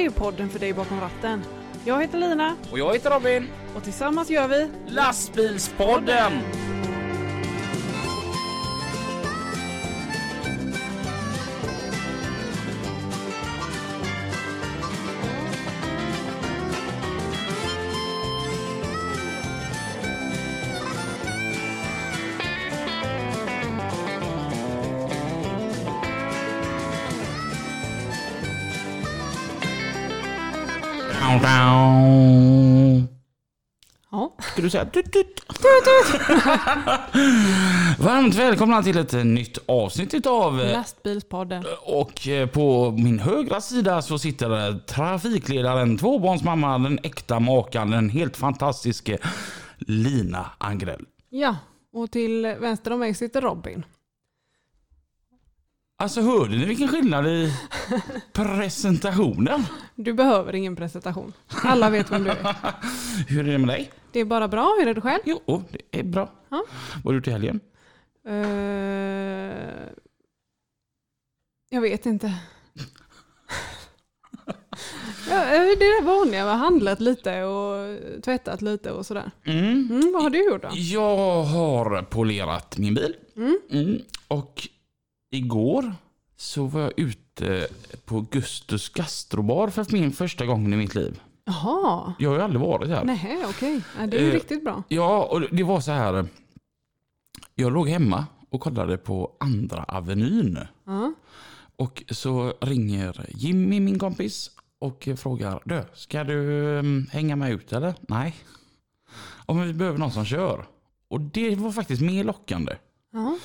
[0.00, 1.42] Det är podden för dig bakom ratten.
[1.84, 3.48] Jag heter Lina Och jag heter Robin.
[3.76, 6.32] och tillsammans gör vi Lastbilspodden!
[34.70, 35.40] Du säga tut, tut?
[37.98, 41.64] Varmt välkomna till ett nytt avsnitt utav lastbilspodden.
[41.82, 48.36] och eh, på min högra sida så sitter trafikledaren, tvåbarnsmamman, den äkta makan, den helt
[48.36, 49.18] fantastiska
[49.78, 51.04] Lina Angrell.
[51.30, 51.56] Ja,
[51.92, 53.84] och till vänster om mig sitter Robin.
[55.98, 57.52] Alltså hörde ni vilken skillnad i
[58.32, 59.64] presentationen?
[59.94, 61.32] Du behöver ingen presentation.
[61.64, 62.56] Alla vet vem du är.
[63.28, 63.90] Hur är det med dig?
[64.12, 64.76] Det är bara bra.
[64.78, 65.22] Hur är det själv?
[65.24, 66.30] Jo, det är bra.
[66.48, 66.64] Ja.
[66.94, 67.60] Vad har du gjort i helgen?
[68.26, 69.88] Eh,
[71.70, 72.34] jag vet inte.
[75.30, 76.40] ja, eh, det är det vanliga.
[76.40, 79.30] Jag har handlat lite och tvättat lite och sådär.
[79.44, 79.88] Mm.
[79.90, 80.68] Mm, vad har du gjort då?
[80.72, 83.16] Jag har polerat min bil.
[83.36, 83.60] Mm.
[83.70, 83.98] Mm.
[84.28, 84.68] Och
[85.30, 85.94] igår
[86.36, 87.68] så var jag ute
[88.04, 91.20] på Gustus gastrobar för min första gång i mitt liv.
[91.50, 93.04] Jaha, Jag har ju aldrig varit här.
[93.04, 93.82] nej okej.
[93.98, 94.82] Ja, det är ju Eh, riktigt bra.
[94.88, 96.26] Ja, och det var så här.
[97.54, 100.58] Jag låg hemma och kollade på Andra Avenyn.
[100.84, 101.12] Ja.
[101.76, 106.34] Och så ringer Jimmy, min kompis, och frågar du, ska du
[106.78, 107.94] um, hänga med ut eller?
[108.00, 108.34] Nej.
[109.46, 110.66] Men vi behöver någon som kör.
[111.08, 112.72] Och det var faktiskt mer lockande.
[113.12, 113.38] Ja.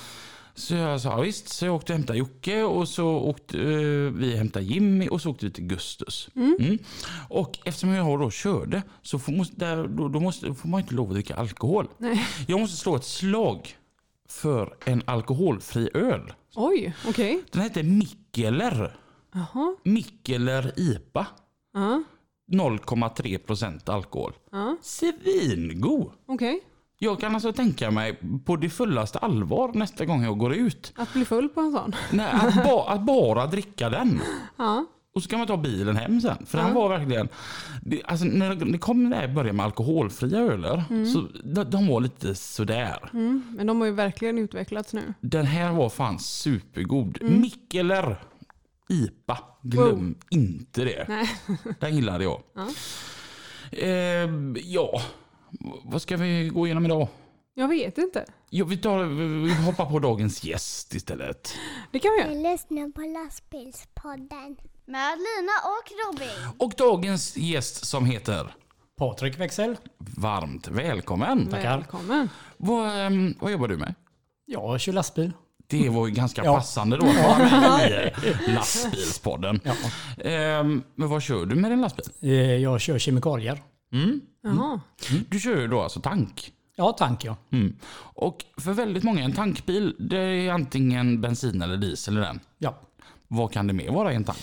[0.56, 4.34] Så jag sa visst, så jag åkte och hämtade Jocke och så åkte eh, vi
[4.34, 6.30] och hämtade Jimmy och så åkte vi till Gustus.
[6.36, 6.78] Mm.
[7.30, 10.94] Och eftersom jag då körde så får, måste, där, då, då måste, får man inte
[10.94, 11.88] lov att dricka alkohol.
[11.98, 12.28] Nej.
[12.48, 13.78] Jag måste slå ett slag
[14.30, 16.34] för en alkoholfri öl.
[16.56, 17.44] Oj, okej.
[17.52, 18.98] Den heter Mikkeler.
[19.34, 19.76] Jaha.
[19.84, 21.28] Mikkeler IPA.
[21.74, 22.04] Ja.
[22.52, 24.34] 0,3 procent alkohol.
[24.52, 24.78] Ja.
[24.82, 26.12] Svingod!
[26.26, 26.62] Okej.
[26.98, 30.94] Jag kan alltså tänka mig på det fullaste allvar nästa gång jag går ut.
[30.96, 31.96] Att bli full på en sån.
[32.12, 34.22] Nej, att, ba, att bara dricka den.
[34.58, 34.86] Ja.
[35.16, 36.46] Och så kan man ta bilen hem sen.
[36.46, 36.64] För Ja.
[36.66, 37.30] den var verkligen...
[37.82, 42.36] Det, alltså när det kom jag började med alkoholfria öler, så de, de var lite
[42.36, 43.10] sådär.
[43.14, 43.44] Mm.
[43.56, 45.14] Men de har ju verkligen utvecklats nu.
[45.22, 47.18] Den här var fan supergod.
[47.22, 48.22] Mikkeler
[48.90, 49.38] IPA.
[49.62, 51.06] Glöm inte det.
[51.08, 51.30] Nej.
[51.80, 52.42] Den gillade jag.
[52.56, 52.68] Ja.
[53.72, 54.30] Eh,
[54.64, 55.02] ja,
[55.84, 57.08] vad ska vi gå igenom idag?
[57.54, 58.26] Jag vet inte.
[58.50, 59.04] Jo, vi, tar,
[59.44, 61.54] vi hoppar på dagens gäst istället.
[61.92, 62.34] Det kan vi göra.
[62.34, 64.58] Du lyssnar på lastbilspodden.
[64.86, 66.56] Med Lina och Robin.
[66.58, 68.56] Och dagens gäst som heter
[68.98, 69.76] Patrik Växel.
[69.98, 71.48] Varmt välkommen.
[71.48, 71.78] Tackar.
[71.78, 72.30] Välkommen.
[72.58, 73.96] Vad, ehm, vad jobbar du med?
[74.46, 75.32] Jag kör lastbil.
[75.68, 76.56] Det var ju ganska Ja.
[76.56, 78.14] passande då att vara med
[78.48, 79.60] i lastbilspodden.
[79.64, 79.74] Ja.
[80.30, 82.06] Ehm, men vad kör du med din lastbil?
[82.22, 83.64] Eh, Jag kör kemikalier.
[83.94, 84.22] Mm.
[84.46, 84.80] Jaha.
[85.30, 86.52] Du kör ju då alltså tank.
[86.76, 87.38] Ja, tank ja.
[87.50, 87.76] Mm.
[87.98, 92.40] Och för väldigt många, en tankbil, det är antingen bensin eller diesel i den.
[92.58, 92.80] Ja,
[93.28, 94.40] Vad kan det mer vara i en tank?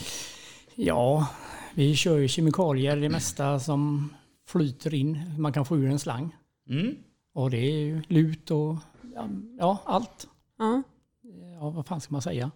[0.75, 1.27] ja
[1.75, 4.13] vi kör ju kemikalier, det mesta som
[4.47, 5.35] flyter in.
[5.39, 6.37] Man kan få ur en slang.
[6.69, 6.95] Mm.
[7.35, 8.77] Och det är ju lut och
[9.59, 10.29] ja, allt.
[10.59, 10.83] Ja.
[11.61, 12.51] Ja, vad fan ska man säga?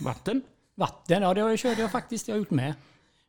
[0.00, 0.42] Vatten?
[0.74, 2.74] Vatten, ja det jag körde jag faktiskt, det har jag gjort med.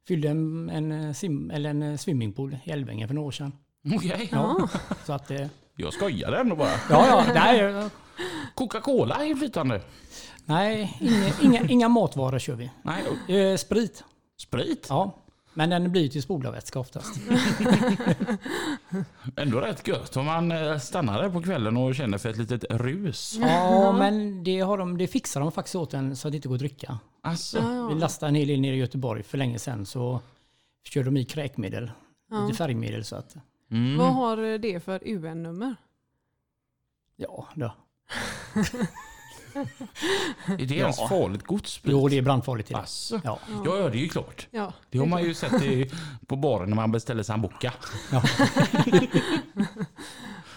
[0.07, 3.51] Fyllde en, en, sim, eller en eh, swimmingpool i Älvängen för några år sedan.
[3.95, 4.29] Okej.
[4.31, 4.67] Ja,
[5.05, 6.69] så att, eh, Jag skojade ändå bara.
[6.89, 7.87] ja, ja, nej, eh,
[8.55, 9.81] Coca-Cola är flytande.
[10.45, 12.71] nej inga, inga, inga matvaror kör vi.
[12.83, 13.03] Nej,
[13.51, 14.03] Eh, Sprit,
[14.41, 14.85] sprit.
[14.89, 15.15] ja.
[15.57, 17.15] Men den blir till spolarvätska oftast.
[19.35, 22.63] Ändå rätt gött om man eh, stannar där på kvällen och känner för ett litet
[22.69, 23.37] rus.
[23.41, 26.47] Ja, men det, har de, det fixar de faktiskt åt en så att det inte
[26.47, 26.99] går att dricka.
[27.21, 30.19] Alltså, Ja, Vi lastade en hel del nere i Göteborg för länge sedan så
[30.83, 31.91] körde de i kräkmedel,
[32.31, 32.45] Ja.
[32.45, 33.35] lite färgmedel så att
[33.71, 33.97] mm.
[33.97, 35.75] Vad har det för UN-nummer?
[37.15, 37.73] ja, då.
[39.55, 41.07] är det ens Ja.
[41.07, 41.79] farligt gods?
[41.83, 42.77] Jo, det är brandfarligt till.
[43.11, 43.19] Ja.
[43.23, 44.47] Ja, ja, det är ju klart.
[44.51, 44.73] Ja.
[44.89, 45.91] Det har man ju sett i,
[46.27, 47.73] på baren när man beställer sambuca.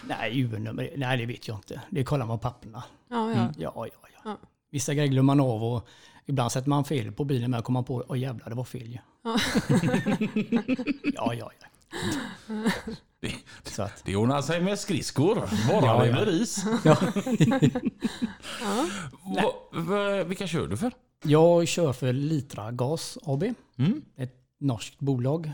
[0.03, 1.81] Nej, UN-nummer, nej det vet jag inte.
[1.89, 2.83] Det kollar man på papperna.
[3.09, 3.35] Ja, ja.
[3.57, 4.07] Ja, ja, ja.
[4.25, 4.37] Ja.
[4.71, 5.87] Vissa grejer glömmer man av och
[6.25, 8.87] ibland sätter man fel på bilen med att komma på, åh jävlar det var fel
[8.91, 8.97] ju.
[9.23, 9.37] Ja.
[11.13, 11.67] ja, ja, ja.
[13.21, 13.33] Det,
[13.63, 16.13] Så att, det ordnar sig med skridskor, bara Ja, det ja.
[16.13, 16.65] med ris.
[16.85, 16.97] ja.
[19.35, 20.91] Va, va, vilka kör du för?
[21.23, 23.43] Jag kör för Litra Gas AB.
[23.77, 24.01] Mm.
[24.15, 25.51] Ett norskt bolag.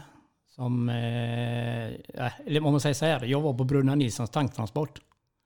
[0.47, 0.95] Som, eh,
[2.45, 5.01] eller om man säger så här, jag var på Brunna Nilssons tanktransport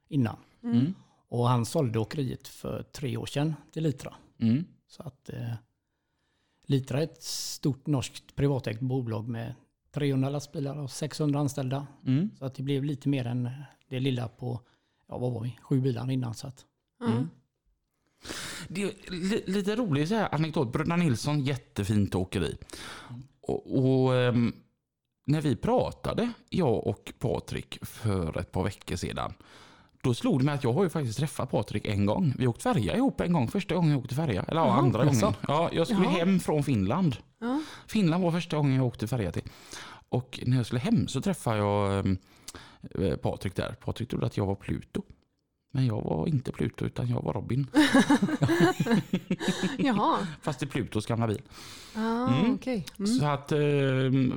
[0.09, 0.35] innan.
[0.63, 0.93] Mm.
[1.29, 4.13] Och han sålde åkeriet för tre år sedan till Litra.
[4.41, 4.65] Mm.
[4.87, 5.53] Så att eh,
[6.67, 9.53] Litra är ett stort norskt privatägt bolag med
[9.91, 11.87] 300 lastbilar och 600 anställda.
[12.05, 12.29] Mm.
[12.39, 13.49] Så att det blev lite mer än
[13.89, 14.59] det lilla på,
[15.07, 16.33] ja vad var vi, sju bilar innan.
[16.33, 16.65] Så att,
[17.07, 17.29] Mm.
[18.67, 20.71] Det är li- lite rolig så här anekdot.
[20.71, 22.57] Bröderna Nilsson, jättefint åkeri.
[23.41, 24.53] Och, och ehm,
[25.25, 29.33] när vi pratade, jag och Patrik, för ett par veckor sedan.
[30.03, 32.33] Då slog det mig att jag har ju faktiskt träffat Patrik en gång.
[32.37, 34.43] Vi åkte färja ihop en gång, första gången jag åkte färja.
[34.43, 35.33] Eller ja, andra gången.
[35.47, 36.17] Ja, jag skulle Jaha.
[36.17, 37.15] hem från Finland.
[37.39, 37.61] Ja.
[37.87, 39.43] Finland var första gången jag åkte färja till.
[40.09, 42.17] Och när jag skulle hem så träffade jag ehm,
[42.95, 43.75] eh, Patrik där.
[43.85, 45.01] Patrik trodde att jag var Pluto.
[45.71, 47.67] Men jag var inte Pluto utan jag var Robin.
[49.77, 51.41] Jaha, Fast i Plutos gamla bil.
[51.95, 52.53] ah, Mm.
[52.53, 52.85] okej.
[52.99, 53.07] Mm.
[53.11, 53.59] Så att, eh,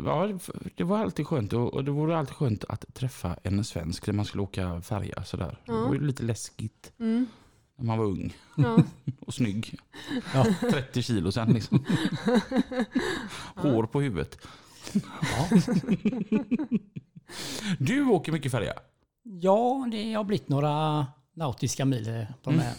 [0.04, 0.38] ja,
[0.76, 4.24] det var alltid skönt och det vore alltid skönt att träffa en svensk när man
[4.24, 5.24] skulle åka färja.
[5.24, 5.58] Sådär.
[5.64, 5.72] Ja.
[5.74, 7.26] Det var ju lite läskigt Mm.
[7.78, 8.78] När man var ung Ja.
[9.26, 9.78] och snygg.
[10.34, 10.46] Ja.
[10.60, 11.84] 30 kilo sen liksom.
[13.56, 14.38] Hår på huvudet.
[14.92, 15.48] ja.
[17.78, 18.72] Du åker mycket färja.
[19.22, 22.74] ja, det har blivit några nautiska mil eh, på de här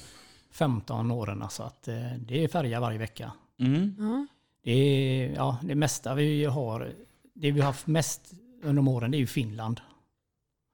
[0.51, 1.43] 15 åren.
[1.49, 3.31] Så att eh, det är färja varje vecka.
[3.59, 4.27] Mm.
[4.63, 6.93] Det, är, ja, det mesta vi har,
[7.33, 9.81] det vi har haft mest under de åren det är ju Finland.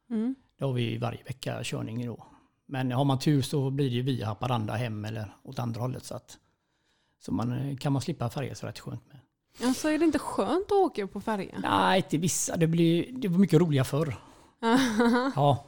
[0.10, 0.36] Mm.
[0.60, 2.25] Då har vi varje vecka körning då.
[2.71, 6.06] Men har man tur så blir det ju via Haparanda hem eller åt andra hållet.
[6.06, 6.38] Så, att,
[7.19, 9.19] så man, eh, kan man slippa färja så är det rätt skönt med.
[9.68, 11.62] Alltså är det inte skönt att åka på färjan?
[11.62, 12.57] Nej, till vissa.
[12.57, 14.16] Det, blir, det var mycket roligare förr.
[15.36, 15.66] ja.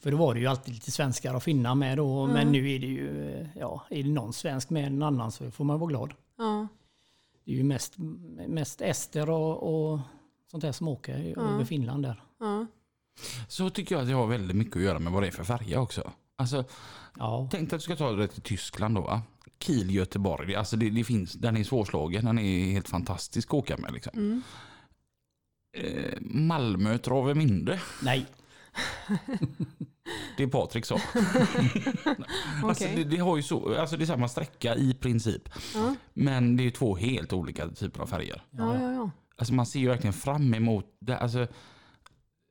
[0.00, 2.26] För då var det ju alltid lite svenskar och finnar med då.
[2.26, 5.50] Men nu är det ju, eh, ja, är det någon svensk med en annan så
[5.50, 6.14] får man vara glad.
[6.38, 6.68] Ja.
[7.44, 7.94] Det är ju mest,
[8.48, 10.00] mest ester och, och
[10.50, 12.22] sånt där som åker över Finland där.
[12.40, 12.66] Ja.
[13.48, 15.44] Så tycker jag att det har väldigt mycket att göra med vad det är för
[15.44, 16.12] färja också.
[16.36, 16.64] Alltså,
[17.18, 19.00] Ja, tänk dig att du ska ta det till Tyskland då.
[19.00, 19.22] Va?
[19.58, 20.46] Kiel, Göteborg.
[20.46, 22.24] Det, alltså det, det finns, den är svårslagen.
[22.24, 23.92] Den är helt fantastisk att åka med.
[23.92, 24.12] Liksom.
[24.18, 24.42] Mm.
[25.76, 27.80] Eh, Malmö, Travemünde.
[28.02, 28.26] nej.
[30.36, 30.94] Det är Patrik sa.
[32.62, 32.96] alltså, Okej.
[32.96, 35.48] det, det, har ju så, alltså det är samma sträcka i princip.
[35.74, 35.94] Ja.
[36.14, 38.42] Men det är två helt olika typer av färger.
[38.50, 39.10] Ja, ja, ja.
[39.36, 41.18] Alltså man ser ju verkligen fram emot det.
[41.18, 41.46] Alltså,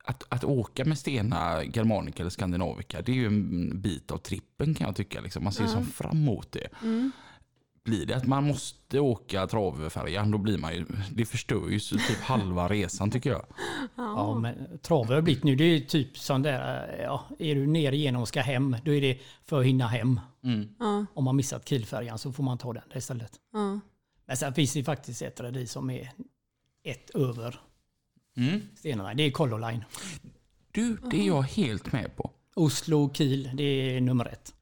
[0.06, 4.74] att, att åka med Stena Germanica eller Scandinavica, det är ju en bit av trippen
[4.76, 5.22] kan jag tycka.
[5.22, 5.44] Liksom.
[5.44, 5.70] Man ser Ja.
[5.70, 6.68] som fram emot det.
[6.82, 7.12] Mm.
[7.84, 12.18] Blir det att man måste åka travfärjan, då blir man ju, det förstör ju typ
[12.22, 13.46] halva resan tycker jag.
[13.96, 17.92] Ja, men trav har blivit nu, det är typ sån där, ja, är du ner
[17.92, 20.20] igenom och ska hem, då är det för att hinna hem.
[20.44, 20.70] Mm.
[20.80, 23.32] Ja, Om man missat Kielfärjan så får man ta den istället.
[23.54, 23.80] ja.
[24.26, 26.12] Men sen finns det faktiskt ett rederi som är
[26.84, 27.60] ett över
[28.38, 28.62] Mm.
[28.76, 29.14] stenarna.
[29.14, 29.86] Det är Color Line.
[30.72, 32.32] Du, det är jag helt med på.
[32.56, 34.54] Oslo, Kiel, det är nummer ett.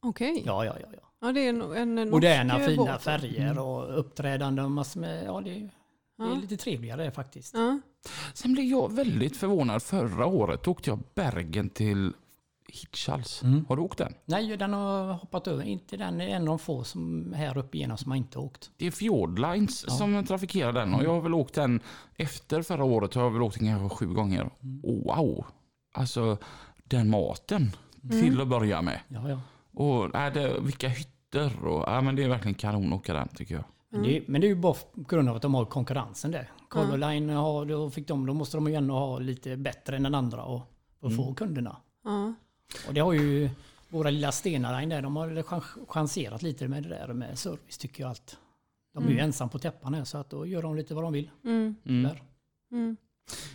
[0.00, 0.42] Okej.
[0.46, 0.86] Ja, ja, ja.
[0.92, 0.98] ja.
[1.20, 3.02] Ja, det är en, en, en Moderna norsk fina båt.
[3.02, 5.70] färger och uppträdande och massor med, ja det, det är
[6.18, 6.34] Ja.
[6.40, 7.54] lite trevligare faktiskt.
[7.54, 7.80] Ja.
[8.34, 9.82] Sen blev jag väldigt förvånad.
[9.82, 12.12] Förra året åkte jag Bergen till
[12.74, 13.42] Hirtshals.
[13.42, 13.64] Mm.
[13.68, 14.14] Har du åkt den?
[14.24, 15.64] Nej, den har hoppat över.
[15.64, 18.70] Inte den är en av de få som här uppe igenom som har inte åkt.
[18.76, 19.92] Det är Fjordlines Ja.
[19.94, 21.80] som trafikerar den och jag har väl åkt den
[22.16, 24.50] efter förra året har jag väl åkt den kanske sju gånger.
[24.82, 25.44] Wow!
[25.94, 26.38] Alltså
[26.84, 27.70] den maten
[28.10, 29.00] till att börja med.
[29.08, 29.40] Ja, ja.
[29.74, 33.28] Och äh, det, vilka hytter och äh, men det är verkligen kanon att åka den
[33.28, 33.64] tycker jag.
[33.90, 36.50] Men, det, men det är ju bara på grund av att de har konkurrensen där.
[36.68, 40.02] Color Line har, då, fick de, då måste de ju ändå ha lite bättre än
[40.02, 40.60] den andra och,
[41.00, 41.76] och få kunderna.
[42.88, 43.50] Och det har ju
[43.88, 47.78] våra lilla Stena Line där, de har chans- chanserat lite med det där med service
[47.78, 48.36] tycker jag allt.
[48.94, 51.12] De är ju ensam på täppan här så att då gör de lite vad de
[51.12, 51.30] vill.
[51.44, 51.74] Mm.
[51.86, 52.02] Mm.
[52.02, 52.22] Där.
[52.72, 52.96] Mm.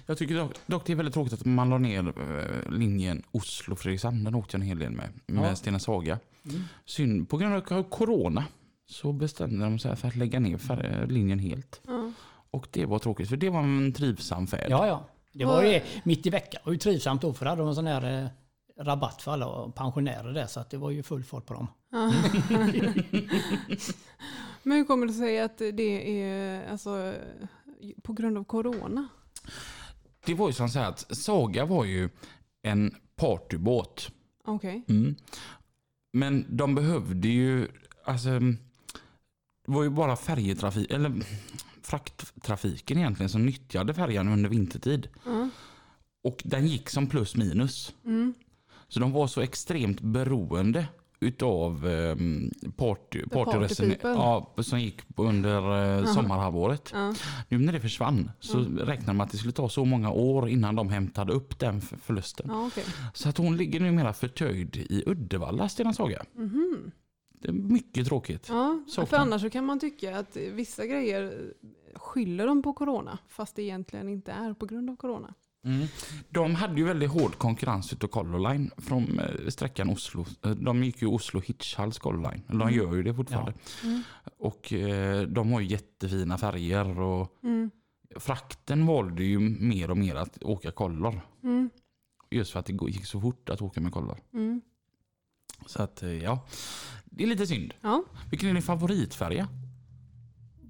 [0.05, 4.23] Jag tycker dock, dock det är väldigt tråkigt att man la ner eh, linjen Oslo-Fredrikshamn.
[4.23, 5.09] Den åkte jag en hel del med.
[5.25, 5.55] Med Ja.
[5.55, 6.19] Stena Saga.
[6.49, 6.61] Mm.
[6.85, 8.45] Synd, på grund av corona
[8.87, 11.81] så bestämde de sig för att lägga ner fär- linjen helt.
[11.87, 12.11] Ja.
[12.51, 14.67] Och det var tråkigt för det var en trivsam färd.
[14.71, 15.05] Ja, ja.
[15.31, 16.61] Det var ju mitt i veckan.
[16.63, 18.29] Det var ju trivsamt då för hade de en sån här eh,
[18.79, 21.67] rabatt för alla pensionärer där så att det var ju full fart på dem.
[24.63, 27.13] Men hur kommer det sig att det är alltså,
[28.03, 29.07] på grund av corona?
[30.25, 32.09] Det var ju som så här att Saga var ju
[32.61, 34.11] en partybåt.
[34.45, 34.83] Okej.
[34.87, 35.15] Mm.
[36.11, 37.67] Men de behövde ju,
[38.03, 38.39] alltså,
[39.65, 41.23] det var ju bara färjetrafik, eller
[41.81, 45.07] frakttrafiken egentligen som nyttjade färjan under vintertid.
[45.25, 45.49] Ja.
[46.23, 47.93] Och den gick som plus minus.
[48.05, 48.33] Mm.
[48.89, 50.87] Så de var så extremt beroende
[51.19, 56.89] utav um, party, partyresenärer ja, som gick under eh, sommarhalvåret.
[56.93, 57.13] Ja.
[57.49, 60.75] Nu när det försvann så räknade man att det skulle ta så många år innan
[60.75, 62.51] de hämtade upp den förlusten.
[62.51, 62.83] Okej.
[63.13, 66.25] Så att hon ligger numera förtöjd i Uddevalla, Stena Saga.
[66.33, 66.91] Mhm.
[67.41, 68.45] Det är mycket tråkigt.
[68.49, 71.53] Ja, för annars så kan man tycka att vissa grejer
[71.95, 75.33] skyller de på corona, fast det egentligen inte är på grund av corona.
[75.65, 75.87] Mm.
[76.29, 80.25] De hade ju väldigt hård konkurrens utav Color Line från eh, sträckan Oslo.
[80.45, 82.43] Eh, De gick ju Oslo Hitchhals Color Line.
[82.59, 83.53] De gör ju det fortfarande.
[83.83, 84.01] Mm.
[84.37, 87.71] Och eh, de har ju jättefina färger och Mm.
[88.19, 91.21] frakten valde ju mer och mer att åka Color.
[91.43, 91.69] Mm.
[92.31, 94.17] Just för att det gick så fort att åka med Color.
[94.33, 94.61] Mm.
[95.65, 96.45] Så att ja,
[97.05, 97.73] det är lite synd.
[97.81, 98.03] Ja.
[98.31, 99.47] Vilken är din favoritfärja?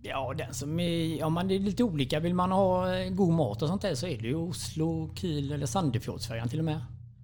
[0.02, 2.20] Ja, den som är, om man är lite olika.
[2.20, 5.52] Vill man ha eh, god mat och sånt där så är det ju Oslo, Kiel
[5.52, 6.82] eller Sandefjordsfärjan till och med.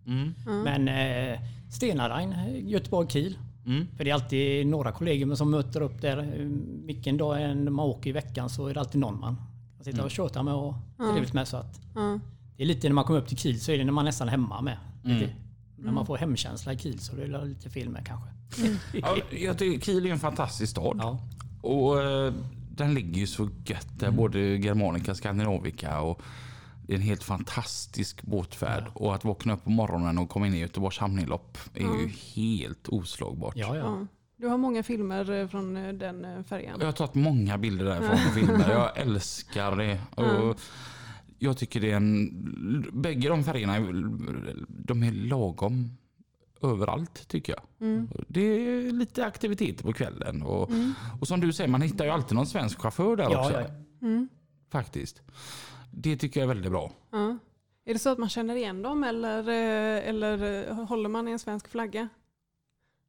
[0.08, 0.34] Mm.
[0.63, 1.39] Men eh,
[1.72, 3.38] Stena Line, eh, Göteborg, Kiel.
[3.65, 3.88] Mm.
[3.98, 6.17] För det är alltid några kollegor som möter upp där.
[6.17, 6.48] Eh,
[6.86, 9.36] Vilken dag än man åker i veckan så är det alltid någon man
[9.75, 11.48] man sitter och tjötar med och trevligt med.
[11.48, 11.79] Så att
[12.58, 14.27] det är lite när man kommer upp till Kiel så är det när man nästan
[14.27, 14.77] är hemma med.
[15.03, 15.34] Lite,
[15.77, 18.29] När man får hemkänsla i Kiel så det är lite fel med kanske.
[18.94, 20.98] Ja, jag tycker Kiel är en fantastisk stad.
[21.01, 21.20] Ja.
[21.62, 22.34] Och eh,
[22.77, 26.22] den ligger ju så gött där, både Germanica, Skandinavica och
[26.88, 28.84] det är en helt fantastisk båtfärd.
[28.94, 32.88] Och att vakna upp på morgonen och komma in i Göteborgs hamninlopp är ju helt
[32.88, 33.53] oslagbart.
[33.58, 33.84] Ja, ja.
[33.84, 34.08] Ja.
[34.38, 36.77] Du har många filmer eh, från eh, den eh, färjan.
[36.79, 38.72] Jag har tagit många bilder därifrån och filmer.
[38.72, 40.00] Jag älskar det.
[40.22, 40.60] Och
[41.39, 43.01] jag tycker det är en...
[43.01, 45.98] Bägge de färgerna är- de är lagom
[46.72, 47.88] överallt tycker jag.
[47.88, 48.07] Mm.
[48.27, 50.41] Det är lite aktiviteter på kvällen.
[50.43, 50.69] Och,
[51.22, 53.62] och som du säger, man hittar ju alltid någon svensk chaufför där Ja, också.
[53.62, 53.67] ja.
[54.01, 54.29] Mm.
[54.72, 55.22] Faktiskt.
[55.91, 56.91] Det tycker jag är väldigt bra.
[57.12, 57.38] Ja.
[57.86, 61.31] Är det så att man känner igen dem eller, eh, eller eh, håller man i
[61.31, 62.10] en svensk flagga?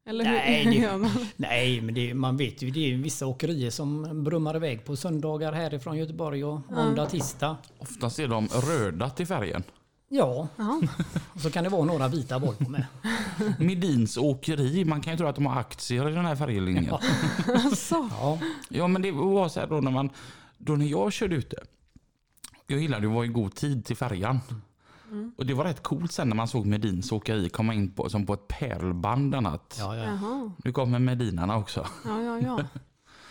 [0.08, 1.10] Eller Nej, hur det- gör man?
[1.36, 5.52] Nej, men det, man vet ju det är vissa åkerier som brummar iväg på söndagar
[5.52, 7.56] härifrån Göteborg och måndag, tisdag.
[7.78, 9.62] Oftast är de röda till färgen.
[10.08, 10.80] Ja, Ja.
[11.34, 12.86] och så kan det vara några vita Volvo med.
[13.58, 16.84] Medins åkeri, man kan ju tro att de har aktier i den här färjelinjen.
[16.84, 17.00] Ja.
[17.64, 18.08] Alltså.
[18.20, 20.10] Ja, Ja, men det var så här då när man,
[20.58, 21.56] då när jag körde ute.
[22.66, 24.40] Jag gillade att vara i god tid till färjan.
[25.36, 28.26] Och det var rätt coolt sen när man såg Medins åkeri komma in på, som
[28.26, 29.76] på ett pärlband annat.
[29.78, 30.50] ja, ja.
[30.64, 31.86] Nu kommer Medinarna också.
[32.04, 32.60] Ja, ja, ja.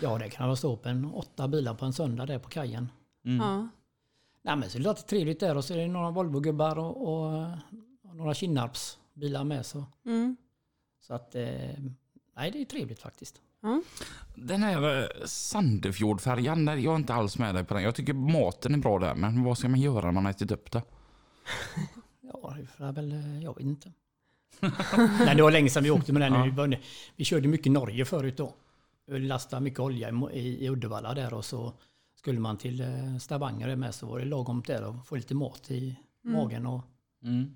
[0.02, 2.90] ja det kan väl stå upp en åtta bilar på en söndag där på kajen.
[3.24, 3.68] ja.
[4.46, 7.02] Nej, men så är det alltid trevligt där och så är det några Volvo-gubbar och,
[7.08, 7.48] och,
[8.04, 9.66] och några Kinnarps-bilar med.
[9.66, 10.36] Så, Mm.
[11.02, 11.44] så att, eh,
[12.36, 13.42] nej det är trevligt faktiskt.
[13.62, 13.82] Ja.
[14.36, 17.84] Den här eh, Sandefjordfärjan, där jag är inte alls med dig på den.
[17.84, 20.52] Jag tycker maten är bra där, men vad ska man göra när man har ätit
[20.52, 20.82] upp det?
[22.34, 23.92] Ja, det är väl, eh, jag vet inte.
[25.26, 26.34] Nej, det var länge sedan vi åkte med den.
[26.34, 26.44] Ja.
[26.44, 26.80] Vi, började,
[27.16, 28.54] vi körde mycket Norge förut då.
[29.08, 31.74] Vi lastade mycket olja i, i Uddevalla där och så
[32.26, 35.72] skulle man till eh, Stavanger med så var det lagom där och få lite mat
[35.72, 36.66] i magen.
[36.66, 36.82] Och,
[37.24, 37.52] Mm.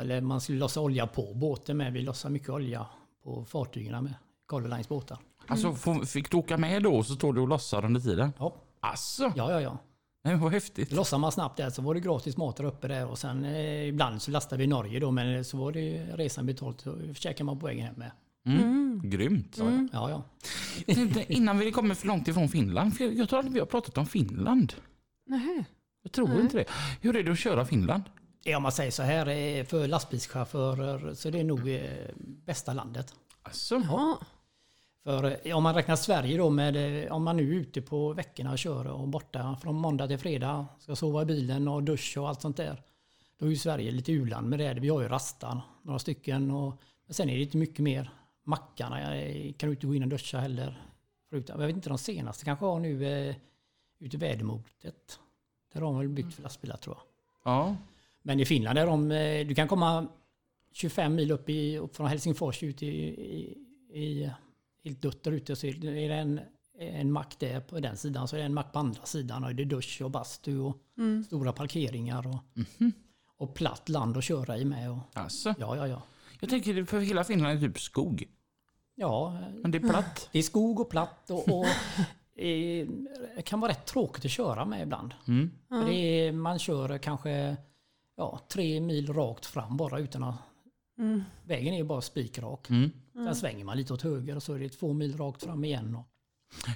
[0.00, 1.92] eller man skulle lossa olja på båten med.
[1.92, 2.86] Vi lossade mycket olja
[3.24, 4.14] på fartygen med.
[4.48, 5.18] Carlo Lines båtar.
[5.46, 8.32] Alltså, får- fick du åka med då så står du och lossar under tiden?
[8.38, 9.60] Ja, Alltså, ja, ja.
[9.60, 9.78] ja.
[10.24, 10.92] Nej, vad häftigt.
[10.92, 13.88] Lossar man snabbt där så var det gratis mat där uppe där och sen eh,
[13.88, 17.44] ibland så lastade vi i Norge då men så var det resan betalt så käkade
[17.44, 18.10] man på vägen hem med.
[18.46, 18.79] Mm.
[19.02, 19.56] Grymt.
[19.58, 20.24] Ja, ja.
[20.86, 21.24] ja.
[21.28, 24.06] Innan vi kommer för långt ifrån Finland, för jag, tror aldrig vi har pratat om
[24.06, 24.72] Finland.
[25.26, 25.64] Nähä.
[26.02, 26.40] Jag tror Nej.
[26.40, 26.64] inte det.
[27.00, 28.02] Hur är det att köra Finland?
[28.44, 31.80] Ja, om man säger så här, eh, för lastbilschaufförer så är det nog eh,
[32.44, 33.14] bästa landet.
[33.42, 34.18] Alltså, Ja.
[35.04, 38.52] För eh, om man räknar Sverige då med, om man nu är ute på veckorna
[38.52, 42.28] och kör och borta från måndag till fredag, ska sova i bilen och duscha och
[42.28, 42.82] allt sånt där.
[43.38, 44.74] Då är ju Sverige lite u-land med det.
[44.74, 46.50] Vi har ju rastar, några stycken.
[46.50, 48.10] Och, men sen är det inte mycket mer.
[48.50, 48.98] Mackarna
[49.56, 50.82] kan du inte gå in och duscha heller.
[51.30, 53.36] Förutom, jag vet inte, de senaste kanske har nu eh,
[53.98, 55.18] ute i vädermotet.
[55.72, 57.52] Där har de väl byggt för lastbilar tror jag.
[57.52, 57.76] ja.
[58.22, 60.06] Men i Finland är de, eh, du kan komma
[60.72, 63.56] 25 mil upp, i, upp från Helsingfors ut i, i,
[63.92, 64.30] i
[64.84, 65.72] helt dött där ute så är
[66.08, 66.40] det en,
[66.78, 69.54] en mack där på den sidan så är det en mack på andra sidan och
[69.54, 71.24] det är dusch och bastu och Mm.
[71.24, 72.36] stora parkeringar och,
[72.78, 72.92] Mhm.
[73.36, 74.90] och platt land att köra i med.
[74.90, 76.02] Och, Alltså, ja, ja, ja.
[76.40, 78.24] jag tänker för hela Finland är typ skog.
[79.00, 80.28] Ja, Men det är platt.
[80.32, 81.66] det är skog och platt och, och
[82.34, 82.86] det
[83.44, 85.14] kan vara rätt tråkigt att köra med ibland.
[85.28, 85.50] Mm.
[85.88, 87.56] Är, man kör kanske
[88.16, 90.36] ja, tre mil rakt fram bara utan att...
[90.98, 91.24] Mm.
[91.44, 92.70] Vägen är ju bara spikrak.
[92.70, 92.90] Mm.
[93.12, 95.94] Sen svänger man lite åt höger och så är det två mil rakt fram igen.
[95.96, 96.06] Och,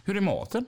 [0.05, 0.67] Hur är maten?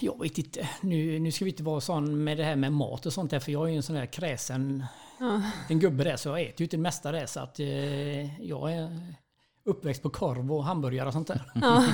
[0.00, 3.06] jag vet inte, nu, nu ska vi inte vara sån med det här med mat
[3.06, 4.84] och sånt där för jag är ju en sån där kräsen
[5.18, 5.42] Ja.
[5.68, 8.72] en gubbe där så jag äter ju inte det mesta där så att eh, jag
[8.72, 9.14] är,
[9.66, 11.42] uppväxt på korv och hamburgare och sånt där.
[11.54, 11.84] Ja.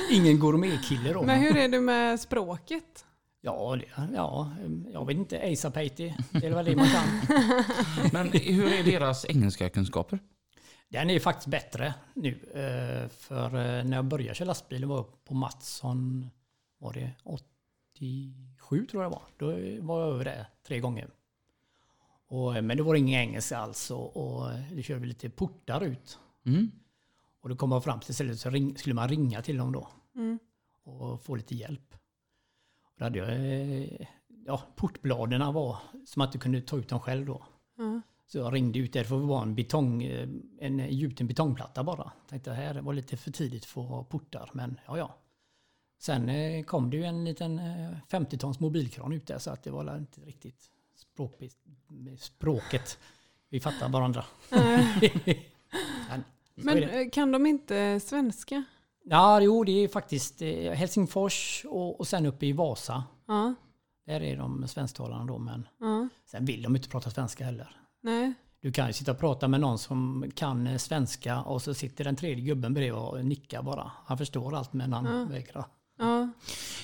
[0.10, 1.22] Ingen gourmetkille då.
[1.22, 3.04] Men hur är det med språket?
[3.40, 4.52] Ja, det, ja,
[4.92, 5.52] jag vet inte.
[5.52, 7.04] Asapeiti, det är väl det man kan.
[8.12, 10.18] Men hur är deras engelska kunskaper?
[10.88, 12.28] Den är faktiskt bättre nu.
[12.54, 16.30] eh, För eh, när jag började köra lastbil var jag på Mattsson,
[16.78, 19.22] var det 87 tror jag var.
[19.36, 19.46] Då
[19.86, 21.08] var jag över det tre gånger.
[22.28, 25.80] Och, eh, men det var ingen engelska alls och, och det körde vi lite portar
[25.84, 26.18] ut.
[26.48, 26.70] Mm.
[27.40, 29.88] Och då kom man fram till stället så ring, skulle man ringa till dem då
[30.14, 30.38] Mm.
[30.84, 31.94] och få lite hjälp.
[32.84, 34.06] Och då hade jag, eh,
[34.46, 37.42] ja, portbladen var som att du kunde ta ut dem själv då.
[37.76, 38.00] Ja.
[38.26, 40.28] Så jag ringde ut där för det var en betong, eh,
[40.58, 42.12] en gjuten betongplatta bara.
[42.28, 45.18] Tänkte här var lite för tidigt för att ha portar, men ja ja.
[45.98, 49.70] Sen eh, kom det ju en liten eh, 50-tons mobilkran ut där så att det
[49.70, 51.42] var inte riktigt språk,
[52.18, 52.98] språket.
[53.48, 54.24] Vi fattar varandra.
[56.08, 58.64] men, så Men eh, kan de inte svenska?
[59.04, 63.04] Ja, jo det är faktiskt eh, Helsingfors och, och sen uppe i Vasa.
[63.26, 63.54] Ja.
[64.06, 66.08] Där är de svensktalande då, men ja.
[66.30, 67.76] sen vill de inte prata svenska heller.
[68.02, 68.34] Nej.
[68.60, 72.04] Du kan ju sitta och prata med någon som kan eh, svenska och så sitter
[72.04, 73.92] den tredje gubben bredvid och nickar bara.
[74.04, 75.24] Han förstår allt men han Ja.
[75.24, 75.64] vägrar.
[75.98, 76.28] Ja.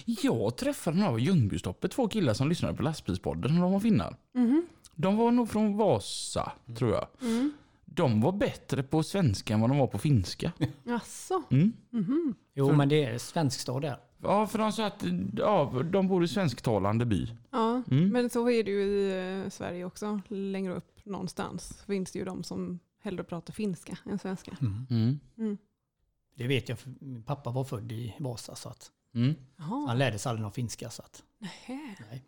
[0.04, 4.16] Jag träffade några av Ljungbystoppet, två killar som lyssnade på lastbilspodden när de var finnar.
[4.34, 4.66] Mhm.
[4.94, 7.06] De var nog från Vasa, tror jag.
[7.22, 7.52] Mm.
[7.94, 10.52] De var bättre på svenska än vad de var på finska.
[10.84, 11.42] Jaså?
[11.50, 11.72] Mm.
[11.90, 12.34] Mhm.
[12.54, 13.96] Jo För- men det är svenskstad där.
[14.22, 15.04] Ja, för de sa att
[15.36, 17.28] ja, de bor i svensktalande by.
[17.50, 18.08] Ja, Mm.
[18.08, 20.20] men så är det ju i eh, Sverige också.
[20.28, 24.56] Längre upp någonstans finns det ju de som hellre pratar finska än svenska.
[24.60, 25.20] Mm.
[25.38, 25.58] Mm.
[26.36, 29.34] Det vet jag för min pappa var född i Vasa så att Mm.
[29.56, 30.90] Han lärde sig aldrig någon finska.
[30.90, 31.22] Så att,
[32.10, 32.24] nej.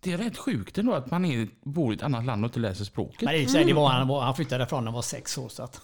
[0.00, 2.60] Det är rätt sjukt ändå att man är, bor i ett annat land och inte
[2.60, 3.22] läser språket.
[3.22, 5.62] Men sig, det var, han, var, han flyttade därifrån när han var sex år så
[5.62, 5.80] att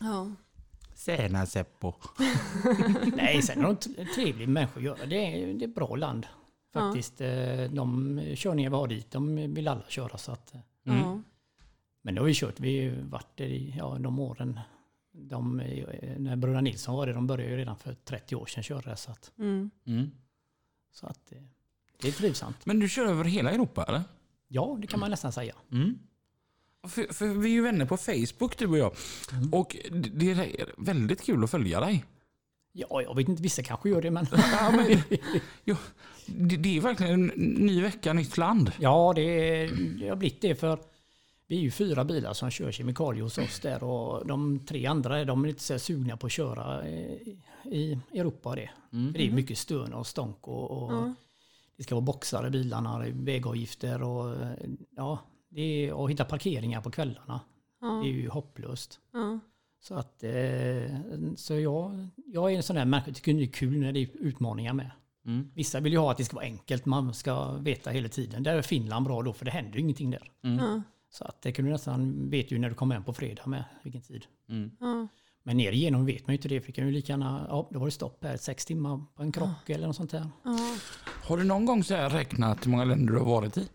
[0.00, 0.30] Ja.
[0.94, 1.92] Säna Seppo.
[3.16, 5.06] Nej, sen är de t- trevliga människor att göra.
[5.06, 6.26] Det är, det är ett bra land.
[6.72, 7.20] Faktiskt.
[7.20, 10.18] Eh, De körningar vi har dit, de vill alla köra.
[10.18, 10.98] Så att, eh, Mm.
[11.00, 11.20] Ja.
[12.02, 12.60] men det har vi kört.
[12.60, 14.60] Vi har ju varit där i ja, de åren.
[15.12, 18.62] De, eh, när bröderna Nilsson var det, de började ju redan för 30 år sedan
[18.62, 18.96] köra det.
[18.96, 19.70] Så att, Mm.
[19.86, 20.10] Mm.
[20.92, 21.38] så att eh,
[22.00, 22.66] det är trivsamt.
[22.66, 24.02] Men du kör över hela Europa eller?
[24.48, 25.54] Ja, det kan man nästan säga.
[25.72, 25.98] Mm.
[26.88, 28.92] För, för vi är ju vänner på Facebook du och jag.
[29.52, 32.04] Och det är väldigt kul att följa dig.
[32.72, 34.26] Ja, jag vet inte, vissa kanske gör det men...
[34.32, 35.02] Ja, men,
[35.64, 35.76] jo,
[36.26, 38.72] det, det är verkligen en ny vecka, nytt land.
[38.78, 40.78] Ja, det, är, det har blivit det för
[41.46, 45.24] vi är ju fyra bilar som kör kemikalier hos oss där och de tre andra
[45.24, 47.12] de är lite så här sugna på att köra eh,
[47.64, 48.70] i Europa det.
[48.92, 49.12] Mm.
[49.12, 51.14] För det är mycket stön och stånk och, och Ja.
[51.76, 54.56] Det ska vara boxar i bilarna, vägavgifter och eh,
[54.96, 57.40] ja, det är att hitta parkeringar på kvällarna.
[57.80, 57.86] Ja.
[57.86, 59.00] Det är ju hopplöst.
[59.12, 59.38] Ja.
[59.80, 60.98] Så att eh,
[61.36, 64.08] så jag, jag är en sån där människa, tycker det är kul när det är
[64.14, 64.90] utmaningar med.
[65.26, 65.50] Mm.
[65.54, 68.42] Vissa vill ju ha att det ska vara enkelt, man ska veta hela tiden.
[68.42, 70.32] Där är Finland bra då, för det händer ju ingenting där.
[70.40, 70.82] Ja.
[71.10, 73.64] Så att det kan du nästan, vet ju när du kommer hem på fredag med
[73.82, 74.26] vilken tid.
[74.48, 74.70] Mm.
[75.46, 75.50] Ja.
[75.50, 77.68] Men ner igenom vet man ju inte det, för det kan ju lika gärna, ja
[77.72, 80.28] då var det stopp här, sex timmar på en krock eller något sånt där.
[80.44, 80.58] Ja.
[81.24, 83.68] Har du någon gång så här räknat hur många länder du har varit i?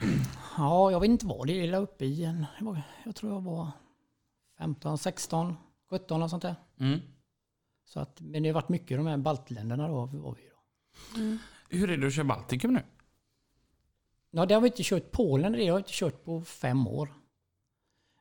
[0.58, 3.40] Ja, jag vet inte vad det är där uppe i en, jag jag tror jag
[3.40, 3.70] var
[4.58, 5.54] 15, 16,
[5.90, 6.54] 17 och sånt där.
[6.80, 7.00] Mm.
[7.84, 9.94] Så att, men det har varit mycket de här baltländerna då.
[9.94, 11.20] Var vi då.
[11.20, 11.38] Mm.
[11.68, 12.82] Hur är det att köra Baltikum nu?
[14.30, 15.10] Ja, det har vi inte kört.
[15.10, 17.14] Polen det har vi inte kört på fem år.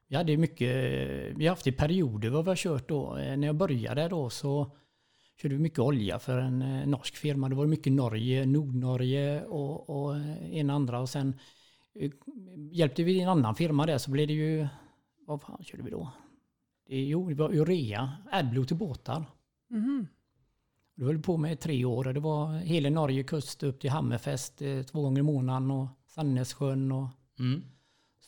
[0.07, 0.67] Vi hade mycket,
[1.37, 3.17] vi har haft i perioder vad vi har kört då.
[3.17, 4.71] Eh, När jag började då så
[5.41, 7.49] körde vi mycket olja för en eh, norsk firma.
[7.49, 10.99] Det var mycket Norge, Nordnorge och, och eh, en andra.
[10.99, 11.39] Och sen
[12.71, 14.67] hjälpte vi en annan firma där så blev det ju,
[15.27, 16.11] vad fan körde vi då?
[16.87, 19.25] Det, jo, det var urea, AdBlue till båtar.
[19.69, 20.07] Mhm.
[20.95, 23.89] Det höll på med i tre år och det var hela Norge kust upp till
[23.89, 24.57] Hammerfest
[24.91, 27.07] två gånger i månaden och Sandnässjön och
[27.39, 27.63] Mm.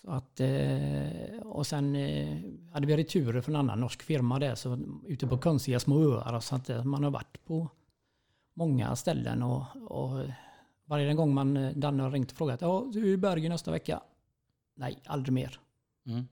[0.02, 2.38] Så att eh, och sen eh,
[2.74, 6.34] hade vi returer från en annan norsk firma där så ute på konstiga små öar
[6.34, 6.84] och sånt där.
[6.84, 7.70] Man har varit på
[8.54, 10.26] många ställen och, och
[10.86, 13.72] varje gång man eh, Danne har ringt och frågat ja, du är i Bergen nästa
[13.72, 14.02] vecka.
[14.76, 15.60] Nej, aldrig mer.
[16.06, 16.28] Mm.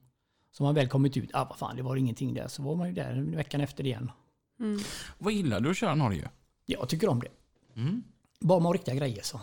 [0.52, 2.48] Så man väl kommit ut, ah vad fan det var ingenting där.
[2.48, 4.12] Så var man ju där veckan efter igen.
[4.60, 4.80] Mm.
[5.18, 6.30] Vad gillar du att köra Norge?
[6.66, 7.32] Jag tycker om det.
[7.82, 8.04] Mm.
[8.40, 9.40] Bara med riktiga grejer så.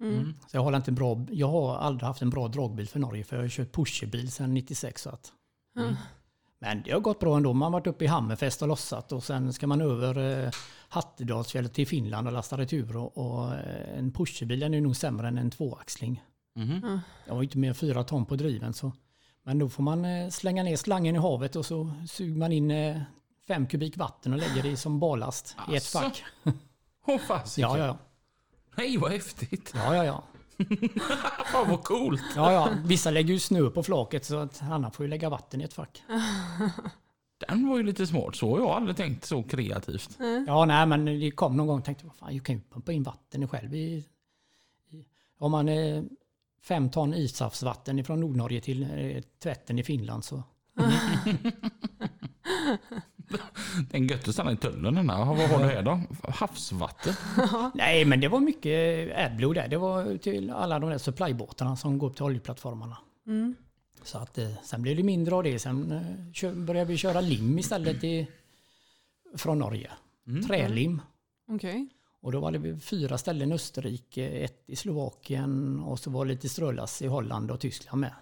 [0.00, 0.34] Mm.
[0.46, 3.36] Så jag har, inte bra, jag har aldrig haft en bra dragbil för Norge för
[3.36, 5.02] jag har kört pusherbil sedan 96.
[5.02, 5.32] Så att.
[5.74, 5.96] Ja.
[6.58, 7.52] Men det har gått bra ändå.
[7.52, 10.50] Man har varit uppe i Hammerfest och lossat och sen ska man över eh,
[10.88, 12.96] Hattedalsfjället till Finland och lasta retur.
[12.96, 16.22] Och, och eh, en pusherbil är nog sämre än en tvåaxling.
[16.54, 17.00] Mhm.
[17.26, 18.74] Jag var inte mer än fyra ton på driven.
[18.74, 18.92] Så.
[19.42, 22.70] Men då får man eh, slänga ner slangen i havet och så suger man in
[22.70, 23.00] eh,
[23.46, 26.24] fem kubik vatten och lägger det som ballast i ett fack.
[27.06, 27.70] Åh fasiken.
[27.70, 27.98] Ja, ja, ja.
[28.76, 29.72] Nej, vad häftigt.
[29.74, 30.24] ja, ja, ja.
[31.52, 32.22] Fan vad coolt.
[32.36, 32.68] ja, ja.
[32.84, 35.74] Vissa lägger ju snö på flaket så att Anna får ju lägga vatten i ett
[35.74, 36.02] fack.
[37.48, 38.36] Den var ju lite smart.
[38.36, 40.18] Så har jag aldrig tänkt så kreativt.
[40.46, 42.92] Ja, nej, men det kom någon gång och tänkte, vad fan, jag kan ju pumpa
[42.92, 43.74] in vatten själv.
[43.74, 44.04] I,
[44.90, 45.04] i,
[45.38, 46.04] om man är
[46.62, 50.42] fem ton ishavsvatten från Nordnorge till eh, tvätten i Finland så...
[53.90, 55.24] Den gött att stanna i tullen den här.
[55.24, 56.00] Vad har du här då?
[56.22, 57.14] Havsvatten?
[57.74, 59.68] Nej, men det var mycket Adblue där.
[59.68, 62.98] Det var till alla de där supply-båtarna som går upp till oljeplattformarna.
[63.26, 63.54] Mm.
[64.02, 65.58] Så att eh, sen blev det mindre av det.
[65.58, 65.92] Sen
[66.42, 68.28] eh, började vi köra lim istället i,
[69.36, 69.90] från Norge.
[70.46, 71.02] Trälim.
[71.48, 71.88] Okej.
[72.20, 76.32] Och då var det fyra ställen i Österrike, ett i Slovakien och så var det
[76.32, 78.12] lite strölass i Holland och Tyskland med.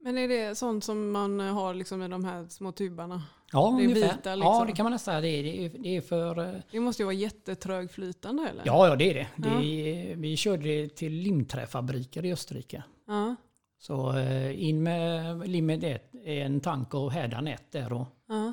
[0.00, 3.22] Men är det sånt som man har liksom i de här små tubarna?
[3.52, 4.16] Ja, Det är ungefär.
[4.16, 4.66] vita Ja, liksom.
[4.66, 5.20] det kan man nästan säga.
[5.20, 6.38] Det är, det är, det är för...
[6.54, 8.62] eh, Det måste ju vara jättetrögflytande eller?
[8.66, 9.26] Ja, ja, det är det.
[9.36, 9.62] det Ja.
[9.62, 12.82] är, vi körde det till limträfabriker i Österrike.
[13.06, 13.36] Ja.
[13.78, 17.92] Så eh, in med limmet ett, en tank och hädanät där.
[17.92, 18.52] Och, Ja.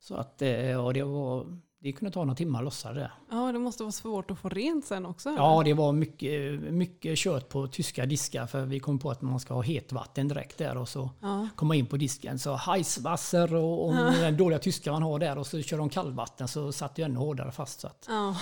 [0.00, 3.10] så att, eh, och det, var, det kunde ta några timmar att lossa det.
[3.30, 5.28] ja, det måste vara svårt att få rent sen också.
[5.28, 5.38] eller?
[5.38, 9.40] Ja, det var mycket, mycket kört på tyska diskar för vi kom på att man
[9.40, 11.48] ska ha hetvatten direkt där och så Ja.
[11.56, 12.38] komma in på disken.
[12.38, 16.48] Så Heißwasser och, och den dåliga tyska man har där och så kör de kallvatten
[16.48, 17.80] så satt det ännu hårdare fast.
[17.80, 18.36] Så, att, Ja.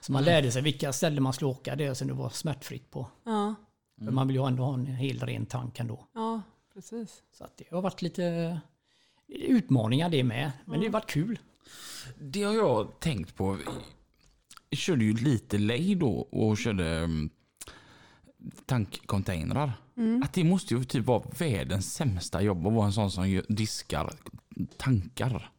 [0.00, 3.06] så man lärde sig vilka ställen man skulle åka där som det var smärtfritt på.
[3.24, 3.54] Ja.
[4.04, 6.06] För man vill ju ändå ha en hel ren tank ändå.
[6.14, 6.42] ja,
[6.74, 7.22] precis.
[7.38, 8.60] Så att det har varit lite
[9.28, 10.52] utmaningar det med.
[10.64, 11.38] Men det har varit kul.
[12.18, 13.58] Det har jag tänkt på.
[14.70, 17.30] Jag körde ju lite lej då och körde mm,
[18.66, 19.72] tankcontainrar.
[20.24, 24.12] Att det måste ju typ vara världens sämsta jobb att vara en sån som diskar
[24.76, 25.50] tankar.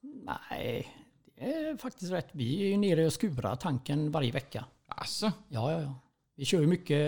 [0.00, 0.88] Nej,
[1.36, 2.28] det är faktiskt rätt.
[2.32, 4.64] Vi är ju nere och skurar tanken varje vecka.
[4.86, 5.94] Alltså, Ja, ja, ja.
[6.36, 6.98] Vi kör ju mycket,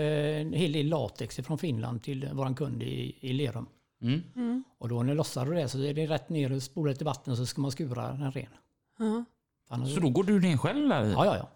[0.41, 3.65] en hel del latex från Finland till våran kund i, i Lerum.
[4.01, 4.63] Mm.
[4.77, 7.05] Och då när du lossar du det så är det rätt ner och spolar lite
[7.05, 8.49] vatten så ska man skura den ren.
[8.99, 9.25] Ja.
[9.67, 11.11] Annars, så då går du ner själv där i?
[11.11, 11.49] Ja, ja, ja.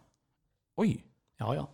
[0.75, 1.06] Oj.
[1.38, 1.69] ja, ja.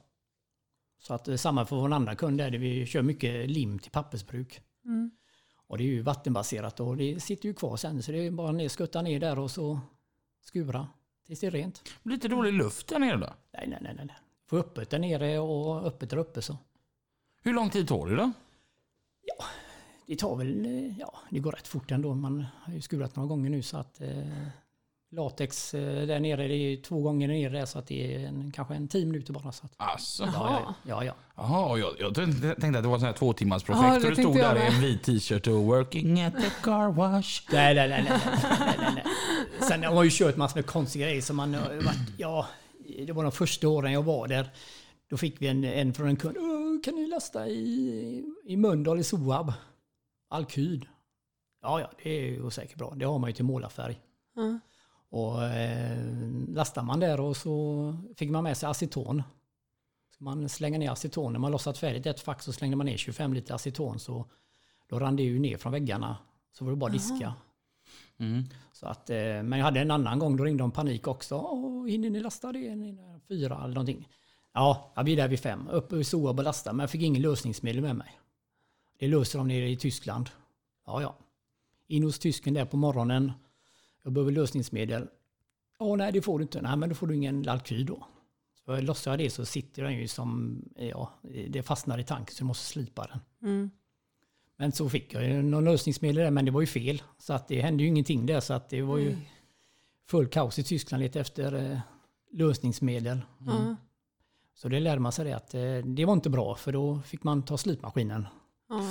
[1.00, 3.92] Så att är samma för vår andra kund där, där vi kör mycket lim till
[3.92, 4.62] pappersbruk.
[4.86, 5.12] Mm.
[5.68, 8.52] Och det är ju vattenbaserat och det sitter ju kvar sen så det är bara
[8.52, 9.80] ner, skutta ner där och så
[10.42, 10.88] skura
[11.26, 11.84] tills det är rent.
[12.04, 13.34] Lite dålig luft där nere då?
[13.54, 14.16] Nej, nej, nej, nej.
[14.48, 16.58] Få öppet där nere och öppet där uppe så.
[17.42, 18.32] Hur lång tid tar det då?
[20.08, 22.16] Det tar väl, eh, ja, det går rätt fort ändå.
[22.16, 24.08] Man har ju skurat några gånger nu så att eh,
[25.12, 28.52] latex eh, där nere, det är två gånger nere där så att det är en,
[28.52, 29.52] kanske en tio minuter bara.
[29.52, 30.24] Så att, Alltså.
[30.24, 31.14] ja, ja, ja, ja.
[31.36, 34.10] Jaha, och jag, jag tänkte att det var sån här två timmars Ja, projekt och
[34.10, 37.42] du stod jag där i en vit t-shirt och working at the car wash.
[37.52, 38.20] Nej, nej, nej, nej,
[38.60, 39.04] nej, nej, nej.
[39.70, 42.48] Sen har man ju kört massor med konstiga grejer som man har varit, ja,
[43.08, 44.50] det var de första åren jag var där.
[45.10, 49.00] Då fick vi en, en från en kund, "Åh, kan ni lasta i, i Mölndal
[49.00, 49.54] i Soab?
[50.28, 50.86] Alkyd.
[51.62, 52.94] Ja, ja, det är ju säkert bra.
[52.96, 54.02] Det har man ju till målarfärg.
[54.36, 54.60] Ja.
[55.10, 55.98] Och eh,
[56.48, 59.24] lastar man där och så fick man med sig aceton.
[60.18, 61.34] Så man slänger ner aceton.
[61.34, 64.00] När man lossat färdigt ett fack så slängde man ner 25 liter aceton.
[64.00, 64.26] Så
[64.90, 66.18] då rann det ju ner från väggarna.
[66.52, 67.34] Så var det bara diska.
[68.18, 68.44] Mm.
[68.74, 71.36] Så att, eh, men jag hade en annan gång, då ringde de panik också.
[71.36, 72.78] Åh, hinner ni lasta det?
[73.28, 74.10] Fyra eller någonting.
[74.54, 75.68] Ja, jag blir där vid fem.
[75.68, 76.74] Upp i Soab och lasta.
[76.74, 78.20] Men jag fick ingen lösningsmedel med mig.
[78.98, 80.30] Det löser de nere i Tyskland.
[80.86, 81.18] Ja, ja.
[81.88, 83.32] In hos tysken där på morgonen.
[84.04, 85.08] Jag behöver lösningsmedel.
[85.80, 86.62] Ja, nej det får du inte.
[86.62, 88.08] Nej, men då får du ingen alkyl då.
[88.66, 91.14] Så lossar jag det så sitter den ju som, ja,
[91.50, 93.20] det fastnar i tanken så du måste slipa den.
[93.50, 93.70] Mm.
[94.58, 97.04] Men så fick jag ju någon lösningsmedel där, men det var ju fel.
[97.18, 98.40] Så att det hände ju ingenting där.
[98.40, 99.18] Så att det var ju
[100.06, 101.80] full kaos i Tyskland lite efter eh,
[102.32, 103.22] lösningsmedel.
[103.46, 103.76] Ja.
[104.54, 107.24] Så det lärde man sig det att eh, det var inte bra för då fick
[107.24, 108.28] man ta slipmaskinen
[108.70, 108.82] Ja.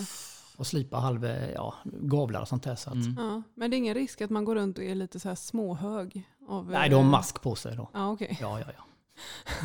[0.56, 2.74] och slipa halva ja, gavlar och sånt där.
[2.76, 3.14] Så att, Mm.
[3.18, 3.42] Ja.
[3.54, 6.28] Men det är ingen risk att man går runt och är lite så här småhög?
[6.48, 7.90] Av, Nej, de har eh, mask på sig då.
[7.94, 8.38] Ja, okej.
[8.40, 8.84] Ja, ja, ja.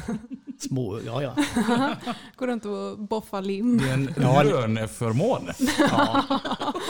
[0.60, 1.36] Små, ja, ja.
[2.36, 3.78] Går runt och boffar lim.
[3.78, 4.06] Det är en
[4.50, 5.48] löneförmån.
[5.80, 6.24] ja.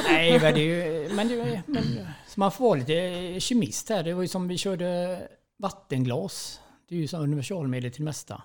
[0.04, 1.14] Nej, men det är ju...
[1.16, 1.84] Men, det, är- men,
[2.28, 4.04] så man får vara lite kemist här.
[4.04, 5.22] Det var ju som vi körde
[5.58, 6.60] vattenglas.
[6.90, 8.42] Det är ju som universalmedel till det mesta.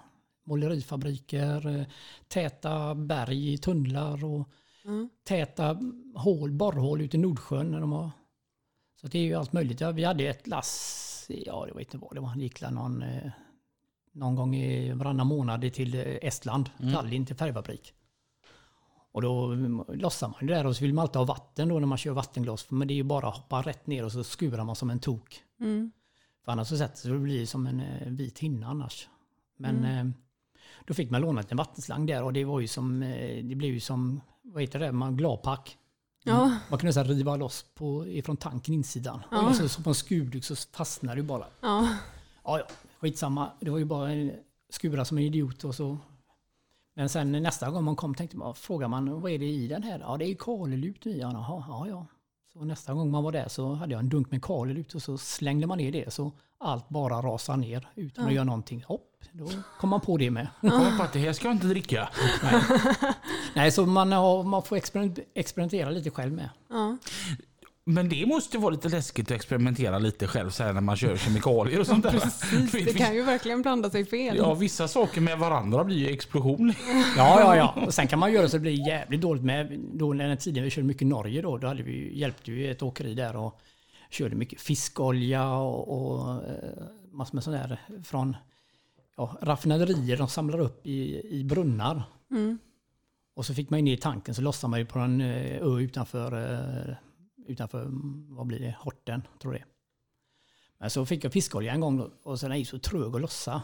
[0.46, 1.86] Målerifabriker, eh,
[2.28, 4.48] täta berg tunnlar och
[4.84, 5.08] Mm.
[5.24, 5.80] täta
[6.14, 7.70] hål, borrhål ute i Nordsjön.
[7.70, 8.10] När de har,
[9.00, 9.80] så det är ju allt möjligt.
[9.80, 13.02] Ja, vi hade ett lass, ja jag vet inte vad det var, det gick någon,
[13.02, 13.30] eh,
[14.12, 17.94] någon gång i varannan månad till eh, Estland, Tallinn till färgfabrik.
[19.12, 21.78] Och då mm, lossar man det där och så vill man alltid ha vatten då
[21.78, 22.70] när man kör vattenglas.
[22.70, 24.98] Men det är ju bara att hoppa rätt ner och så skurar man som en
[24.98, 25.42] tok.
[25.60, 25.92] Mm.
[26.44, 29.08] För annars så sätter det blir som en eh, vit hinna annars.
[29.56, 30.04] Men eh,
[30.86, 33.72] då fick man låna en vattenslang där och det var ju som, eh, det blev
[33.72, 35.78] ju som, vad heter det, man gladpack.
[36.24, 36.56] Ja.
[36.70, 39.22] Man kunde så här riva loss på, ifrån tanken insidan.
[39.30, 39.48] Ja.
[39.48, 41.46] Och så, så på en skurduk så fastnade ju bara.
[41.60, 41.88] Ja.
[42.44, 42.64] Ja, ja,
[43.00, 43.50] skitsamma.
[43.60, 44.32] Det var ju bara en
[44.70, 45.98] skura som en idiot och så.
[46.94, 49.82] Men sen nästa gång man kom tänkte man, frågar man vad är det i den
[49.82, 49.98] här?
[49.98, 51.20] Ja, det är kalelut i.
[51.20, 52.06] Ja, Jaha, ja, ja.
[52.58, 55.18] Så nästa gång man var där så hade jag en dunk med kalelut och så
[55.18, 58.84] slängde man ner det så allt bara rasar ner utan att göra någonting.
[58.86, 60.48] Hopp, då kom man på det med.
[60.60, 62.08] Kom på att det här ska jag inte dricka.
[63.54, 66.48] Nej, så man, har, man får experiment, experimentera lite själv med.
[66.68, 66.96] Ja.
[67.86, 71.16] Men det måste vara lite läskigt att experimentera lite själv så här när man kör
[71.16, 72.10] kemikalier och sånt där.
[72.10, 74.36] Precis, det kan ju verkligen blanda sig fel.
[74.36, 76.72] Ja, vissa saker med varandra blir ju explosion.
[77.16, 77.86] Ja, ja, ja.
[77.86, 79.78] Och sen kan man göra så det blir jävligt dåligt med.
[79.92, 82.68] Då när den tiden vi körde mycket Norge då, då hade vi, ju- hjälpte vi
[82.68, 83.60] ett åkeri där och
[84.10, 88.36] körde mycket fiskolja och, och eh, massor med sånt där från
[89.16, 92.02] ja, raffinaderier de samlar upp i, i brunnar.
[92.30, 92.58] Mm.
[93.36, 95.78] Och så fick man in i tanken så lossade man ju på en eh, ö
[95.80, 96.94] utanför, eh,
[97.46, 99.66] utanför mm, vad blir det, Horten, tror jag det.
[100.78, 103.20] Men så fick jag fiskolja en gång då, och sen är ju så trög att
[103.20, 103.62] lossa.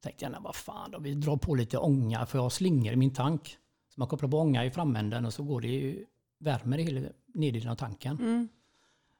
[0.00, 2.96] Tänkte jag, vad fan då, vi drar på lite ånga för jag har slingor i
[2.96, 3.58] min tank.
[3.88, 6.06] Så man kopplar på ånga i framänden och så går det ju
[6.38, 8.16] värme i hela nedsidan av tanken.
[8.16, 8.48] Mm.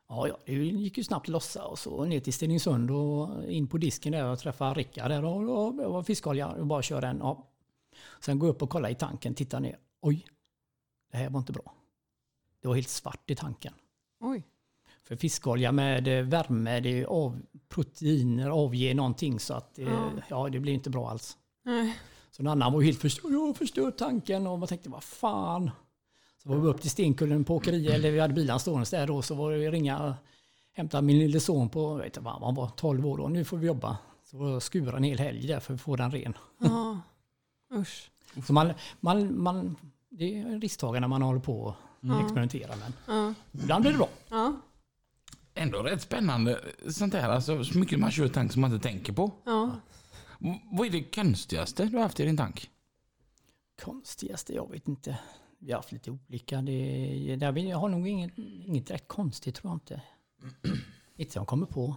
[0.08, 3.68] Ja, ja, det gick ju snabbt att lossa och så ner till Stenungsund och in
[3.68, 7.00] på disken där och träffa Rickard där och, och, och var fiskolja och bara köra
[7.00, 7.18] den.
[7.18, 7.48] Ja.
[8.20, 9.78] Sen gå upp och kolla i tanken, titta ner.
[10.00, 10.26] Oj,
[11.10, 11.74] det här var inte bra.
[12.60, 13.74] Det var helt svart i tanken.
[14.20, 14.46] Oj.
[15.02, 20.10] För fiskolja med eh, värme, det är av, proteiner avger någonting så att eh, Ja.
[20.28, 21.36] ja, det blir inte bra alls.
[21.64, 21.98] Nej.
[22.30, 25.70] Så en annan var helt förstörd, jag har förstört tanken och man tänkte vad fan.
[26.42, 29.22] Så var vi upp till Stenkullen på åkeriet, eller vi hade bilen stående där då,
[29.22, 30.14] så var det ringa,
[30.72, 33.44] hämta min lille son på, jag vet inte vad han var, 12 år då, nu
[33.44, 33.98] får vi jobba.
[34.24, 36.36] Så skura en hel helg där för att få den ren.
[36.58, 37.00] Ja.
[37.74, 38.10] Usch.
[38.46, 39.76] Så man, man, man,
[40.10, 42.22] det är en risktagare när man håller på och Ja.
[42.24, 43.34] experimenterar, men Ja.
[43.52, 44.08] ibland blir det bra.
[44.28, 44.60] Ja.
[45.54, 47.28] Ändå rätt spännande sånt där.
[47.28, 49.32] Alltså, så mycket man kör tank som man inte tänker på.
[49.44, 49.70] Ja.
[50.72, 52.70] Vad är det konstigaste du har haft i din tank?
[53.82, 55.18] Konstigaste, jag vet inte.
[55.58, 56.62] Vi har haft lite olika.
[56.62, 60.02] Det, där vi har nog inget, inget direkt konstigt tror jag inte.
[61.16, 61.96] Inte som jag kommer på.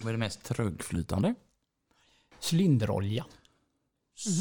[0.00, 1.34] Vad är det mest trögflytande?
[2.52, 3.24] Cylinderolja.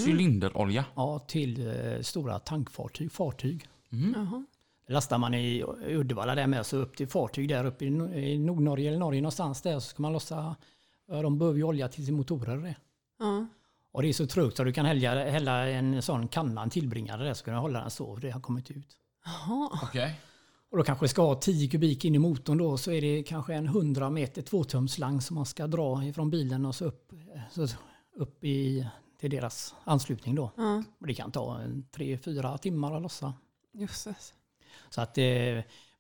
[0.06, 0.86] Cylinderolja.
[0.96, 3.12] Ja, till eh, stora tankfartyg.
[3.12, 3.68] Fartyg.
[3.90, 4.46] Jaha.
[4.52, 4.57] Det
[4.94, 8.40] lastar man i Uddevalla där med, så upp till fartyg där uppe i, No- i
[8.40, 10.56] Nordnorge eller Norge någonstans där så ska man lossa.
[11.08, 12.58] De behöver ju olja till sina motorer.
[12.58, 12.76] Det.
[13.20, 13.48] Ja.
[13.92, 17.24] Och det är så trögt så du kan hälla, hälla en sån kanna, en tillbringare
[17.24, 18.16] där så kan du hålla den så.
[18.16, 18.98] Det har kommit ut.
[19.26, 19.80] Jaha.
[19.84, 20.22] Okej.
[20.72, 23.24] Och då kanske det ska ha 10 kubik in i motorn då så är det
[23.24, 27.12] kanske en 100 meter tvåtumslang som man ska dra ifrån bilen och så upp,
[27.52, 27.68] så
[28.16, 28.88] upp i,
[29.20, 30.52] till deras anslutning då.
[30.58, 30.84] Ja.
[31.00, 31.62] Och det kan ta
[31.96, 33.34] 3-4 timmar att lossa.
[33.74, 34.34] Jösses.
[34.90, 35.24] Så att, eh,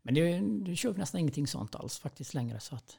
[0.02, 2.60] men det, det kör vi nästan ingenting sånt alls faktiskt längre.
[2.60, 2.98] Så, att,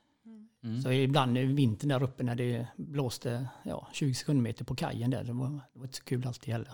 [0.65, 0.83] Mm.
[0.83, 5.25] så ibland i vintern där uppe när det blåste ja, 20 sekundmeter på kajen där,
[5.25, 6.73] det var, det var inte så kul alltid heller.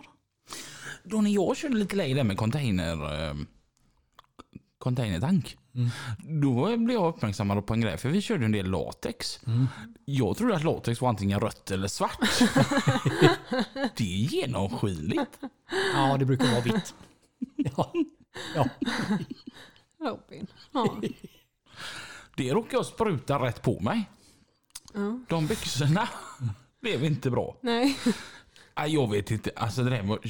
[1.05, 3.35] Då när jag körde lite längre där med container, eh,
[4.79, 5.57] containertank.
[6.43, 9.41] Då blev jag uppmärksammad på en grej, för vi körde en del latex.
[10.05, 12.19] Jag trodde att latex var antingen rött eller svart.
[13.97, 15.39] det är genomskinligt.
[15.95, 16.95] Ja, det brukar vara vitt.
[17.77, 17.93] ja.
[18.55, 18.69] Ja.
[20.01, 20.47] Robin.
[20.73, 21.01] Ja.
[22.37, 24.11] Det råkade jag spruta rätt på mig.
[24.95, 25.19] ja.
[25.29, 26.09] De byxorna
[26.81, 27.57] blev inte bra.
[27.61, 27.99] Nej.
[28.77, 30.25] Nej, Jag vet inte, alltså det där med att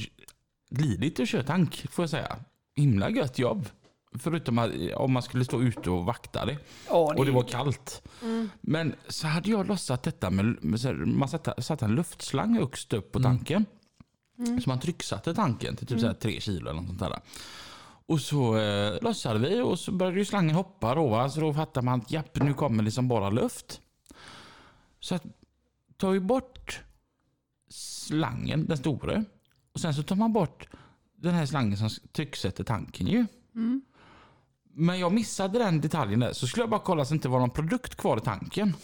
[0.71, 2.37] glidigt att köra tank får jag säga.
[2.77, 3.69] Himla gött jobb.
[4.19, 6.59] Förutom att, om man skulle stå ute och vakta det.
[6.89, 8.03] Ja, Och det var kallt.
[8.61, 12.55] Men så hade jag lossat detta med, med så här, man satte, satte en luftslang
[12.59, 13.67] högst upp på tanken.
[14.37, 17.21] Så man trycksatte tanken till typ så här tre kilo eller något sånt där.
[18.07, 21.09] Och så eh, lossade vi och så började ju slangen hoppa då.
[21.09, 21.29] va.
[21.31, 23.81] Så då fattade man att japp, nu kommer liksom bara luft.
[25.01, 25.25] Så att,
[25.97, 26.81] tar vi bort
[27.69, 29.25] slangen, den stora.
[29.73, 30.69] Och sen så tar man bort
[31.17, 33.27] den här slangen som trycksätter tanken ju.
[34.77, 36.33] Men jag missade den detaljen där.
[36.33, 38.75] Så skulle jag bara kolla så det inte var någon produkt kvar i tanken.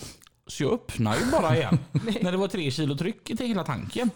[0.50, 1.78] Så jag öppnade ju bara igen.
[2.20, 4.10] när det var tre kilo tryck i hela tanken.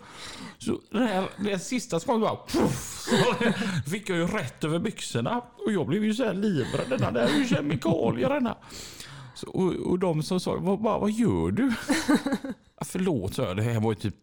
[0.59, 2.37] Så det, här, det sista som kom bara...
[2.37, 3.35] Puff, så
[3.91, 5.43] fick jag ju rätt över byxorna.
[5.67, 6.87] Och jag blev ju så här livrädd.
[6.89, 8.57] Denna där är ju kemikalier denna.
[9.35, 11.73] Så, och, och de som sa, vad, vad, vad gör du?
[12.79, 13.55] Ja, Förlåt, så.
[13.55, 14.15] Det här var ju typ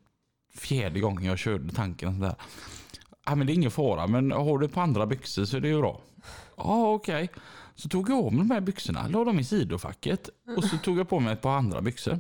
[0.58, 2.10] fjärde gången jag körde tanken.
[2.10, 2.36] Och sådär.
[3.26, 5.67] ja, men det är ingen fara, men har du på andra byxor så är det
[5.67, 6.02] ju bra.
[6.58, 7.30] Ja, okej.
[7.82, 11.00] Så tog jag av mig de här byxorna, la dem i sidofacket och så tog
[11.00, 12.20] jag på mig ett par andra byxor.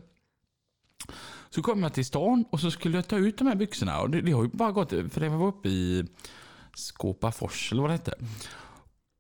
[1.49, 4.01] Så kom jag till stan och så skulle jag ta ut de här byxorna.
[4.01, 6.05] Och det, det har ju bara gått, för det var uppe i
[6.75, 8.13] Skåpafors eller vad det hette.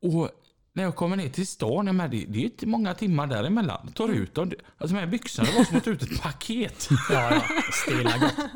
[0.01, 0.29] Och
[0.73, 3.91] när jag kommer ner till stan, ja, men det, det är inte många timmar däremellan.
[3.95, 4.51] Tar ut dem.
[4.77, 6.89] Alltså de här byxorna var som att ta ut ett paket.
[7.09, 7.43] Ja, ja.
[7.71, 8.49] Stela gott.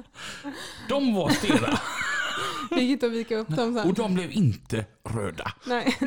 [0.90, 1.82] De var stela
[2.70, 3.94] Det gick inte att vika upp dem och sen.
[3.94, 5.52] de blev inte röda.
[5.68, 5.98] Nej.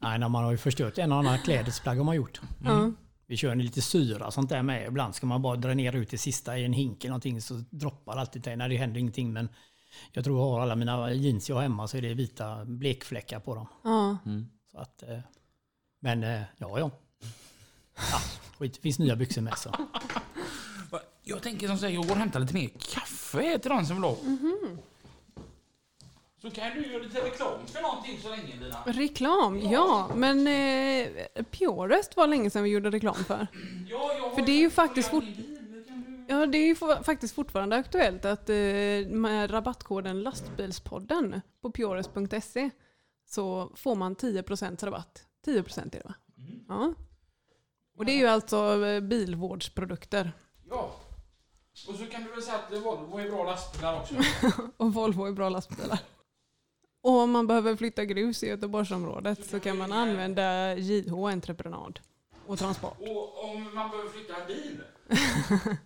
[0.00, 2.40] Nej, när man har ju förstört en och annan klädesplagg har man gjort.
[2.64, 2.92] Ja.
[3.26, 4.86] Vi kör lite syra och sånt där med.
[4.86, 8.16] Ibland ska man bara dränera ut det sista i en hink eller någonting så droppar
[8.16, 9.32] alltid det när det händer ingenting.
[9.32, 9.48] Men
[10.12, 13.40] jag tror jag har alla mina jeans jag har hemma så är det vita blekfläckar
[13.40, 13.66] på dem.
[13.84, 14.18] Ja.
[14.70, 15.18] Så att, eh,
[16.00, 16.90] men eh, ja, ja.
[17.96, 18.18] ja
[18.58, 19.74] skit, det finns nya byxor med så.
[21.28, 23.96] Jag tänker som säger, jag går och hämtar lite mer kaffe här till den som
[23.96, 24.16] vill ha.
[26.42, 28.82] Så kan du göra lite reklam för någonting så länge Lina.
[28.86, 30.10] Reklam, ja.
[30.14, 33.46] Men eh, Purest var länge sedan vi gjorde reklam för.
[33.90, 35.24] Ja, jag har För det är ju faktiskt fort-
[36.28, 38.54] Ja, det är ju fa- faktiskt fortfarande aktuellt att eh,
[39.08, 42.70] med rabattkoden lastbilspodden på purest.se
[43.28, 45.24] så får man 10% rabatt.
[45.46, 46.14] 10% är det va?
[46.68, 46.94] Ja.
[47.96, 50.32] Och det är ju alltså eh, bilvårdsprodukter.
[50.70, 50.90] Ja.
[51.88, 54.14] Och så kan du väl säga att Volvo är bra lastbilar också.
[54.76, 55.98] Och Volvo är bra lastbilar.
[57.00, 62.00] Och om man behöver flytta grus i Göteborgsområdet så kan man använda JH Entreprenad
[62.46, 62.96] och Transport.
[63.00, 64.80] Och om man behöver flytta en bil.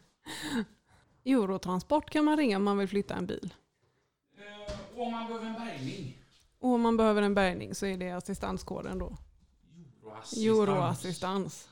[1.25, 3.55] Eurotransport kan man ringa om man vill flytta en bil.
[4.39, 6.17] eh, Och om man behöver en bärgning.
[6.59, 9.17] Och om man behöver en bärgning så är det assistanskoden då.
[10.37, 11.69] Euroassistans.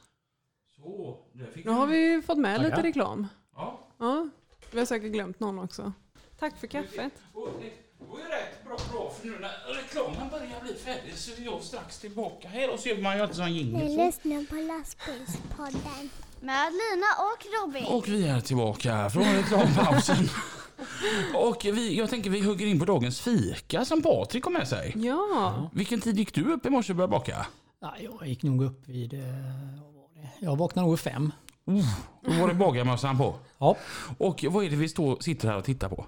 [0.76, 1.18] Så,
[1.54, 3.26] fick Nu har vi fått med lite reklam.
[3.54, 3.80] Ja.
[3.98, 4.28] Ja,
[4.70, 5.92] vi har säkert glömt någon också.
[6.38, 7.12] Tack för kaffet.
[7.32, 7.70] Och det
[8.10, 11.62] var ju rätt bra, bra för nu när reklamen börjar bli färdig så är jag
[11.62, 13.88] strax tillbaka här och så gör man ju alltid sån Ni jingel.
[13.88, 14.06] så.
[14.06, 16.10] lyssnar på lastbilspodden.
[16.40, 17.84] Med Lina och Robin.
[17.84, 20.28] Och vi är tillbaka från reklampausen.
[21.34, 24.92] och vi, jag tänker vi hugger in på dagens fika som Patrik har med sig.
[24.96, 27.46] Ja, Vilken tid gick du upp i morse och började baka?
[27.82, 29.12] Nej, jag gick nog upp vid...
[29.14, 29.20] eh,
[29.82, 30.28] vad var det?
[30.46, 31.32] Jag vaknade nog vid fem.
[31.68, 33.38] Oh, då var det bagarmössan på.
[33.58, 33.76] Ja,
[34.18, 36.06] Och vad är det vi står, sitter här och tittar på?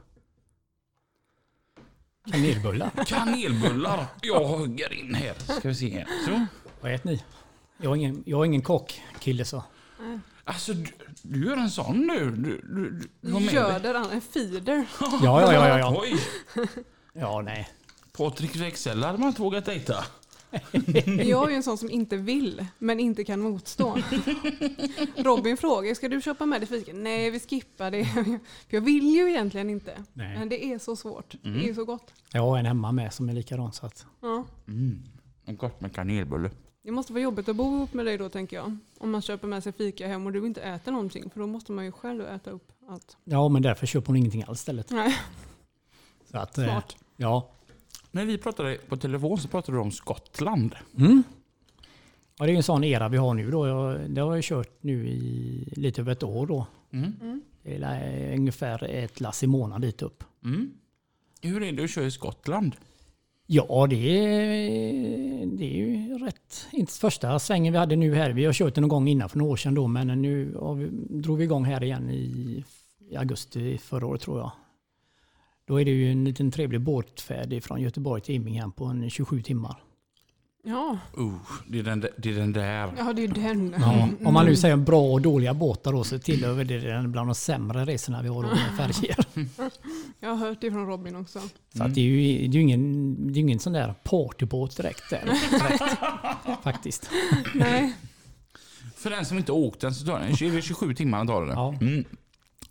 [2.30, 2.90] kanelbullar.
[3.06, 4.06] Kanelbullar.
[4.22, 5.34] Jag hugger in här.
[5.58, 6.06] Ska vi se här.
[6.26, 6.46] Så.
[6.80, 7.24] Vad äter ni?
[7.82, 9.64] Jag är ingen, jag är ingen kockkille så.
[10.44, 10.86] Alltså, du,
[11.22, 12.30] du gör en sån nu.
[12.30, 14.84] Du, du, du har med dig- göder han en feeder.
[15.00, 15.78] Ja, ja, ja, ja.
[15.78, 15.96] ja.
[16.00, 16.20] Oj!
[17.12, 17.68] Ja, nej.
[18.16, 20.04] Patrik Rexell hade man inte vågat dejta.
[21.24, 23.98] Jag är ju en sån som inte vill, men inte kan motstå.
[25.16, 26.92] Robin frågar, ska du köpa med dig fika?
[26.94, 28.04] Nej, vi skippar det.
[28.68, 30.04] För jag vill ju egentligen inte.
[30.12, 30.38] Nej.
[30.38, 31.34] Men det är så svårt.
[31.44, 31.58] Mm.
[31.58, 32.12] Det är så gott.
[32.32, 34.06] Jag har en hemma med som är likadan så att...
[34.20, 34.44] Ja.
[34.68, 35.02] Mm.
[35.46, 36.50] Och gott med kanelbulle.
[36.82, 38.76] Det måste vara jobbigt att bo ihop med dig då tänker jag.
[38.98, 41.30] Om man köper med sig fika hem och du inte äter någonting.
[41.30, 43.16] För då måste man ju själv äta upp allt.
[43.24, 44.90] Ja, men därför köper hon ingenting alls istället.
[44.90, 45.16] Nej,
[46.30, 46.96] Så att, eh, smart.
[47.16, 47.50] Ja.
[48.10, 50.74] När vi pratade på telefon så pratade du om Skottland.
[50.98, 51.22] Mm.
[52.38, 53.66] Ja, det är ju en sån era vi har nu då.
[53.66, 56.66] Jag, det har jag kört nu i lite över ett år då.
[56.92, 57.42] Mm.
[57.62, 60.24] Det är ungefär ett lass i månaden dit upp.
[60.44, 60.72] Mm.
[61.42, 62.76] Hur är det att köra i Skottland?
[63.46, 66.66] Ja, det är, det är ju rätt.
[66.72, 68.30] Inte första svängen vi hade nu här.
[68.30, 70.74] Vi har kört det någon gång innan för några år sedan då, men nu har
[70.74, 72.64] vi, drog vi igång här igen i,
[73.10, 74.52] i augusti förra året tror jag.
[75.70, 79.42] Då är det ju en liten trevlig båtfärd från Göteborg till Immingham på en 27
[79.42, 79.76] timmar.
[80.64, 80.98] Ja.
[81.18, 81.34] Uh,
[81.68, 82.92] det, är den, det är den där.
[82.98, 83.74] ja, det är den.
[83.78, 87.28] Ja, om man nu säger bra och dåliga båtar då så tillhör det den bland
[87.28, 89.16] de sämre resorna vi har då med färger.
[90.20, 91.40] Jag har hört det från Robin också.
[91.76, 95.10] Så att det är ju det är ingen, det är ingen sån där partybåt direkt.
[95.10, 97.10] Där, direkt faktiskt.
[97.54, 97.96] Nej.
[98.96, 101.26] För den som inte åkt den så tar den 20 27 timmar.
[101.26, 101.50] Tar den.
[101.50, 101.74] Ja.
[101.80, 102.04] Mm.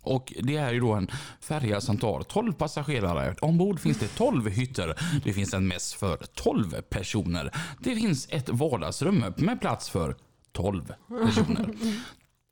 [0.02, 1.10] Och det är ju då en
[1.40, 3.34] färja som tar 12 passagerare.
[3.40, 4.94] Ombord finns det 12 hytter.
[5.24, 7.50] Det finns en mäss för 12 personer.
[7.78, 10.16] Det finns ett vardagsrum med plats för
[10.52, 10.92] 12
[11.24, 11.74] personer.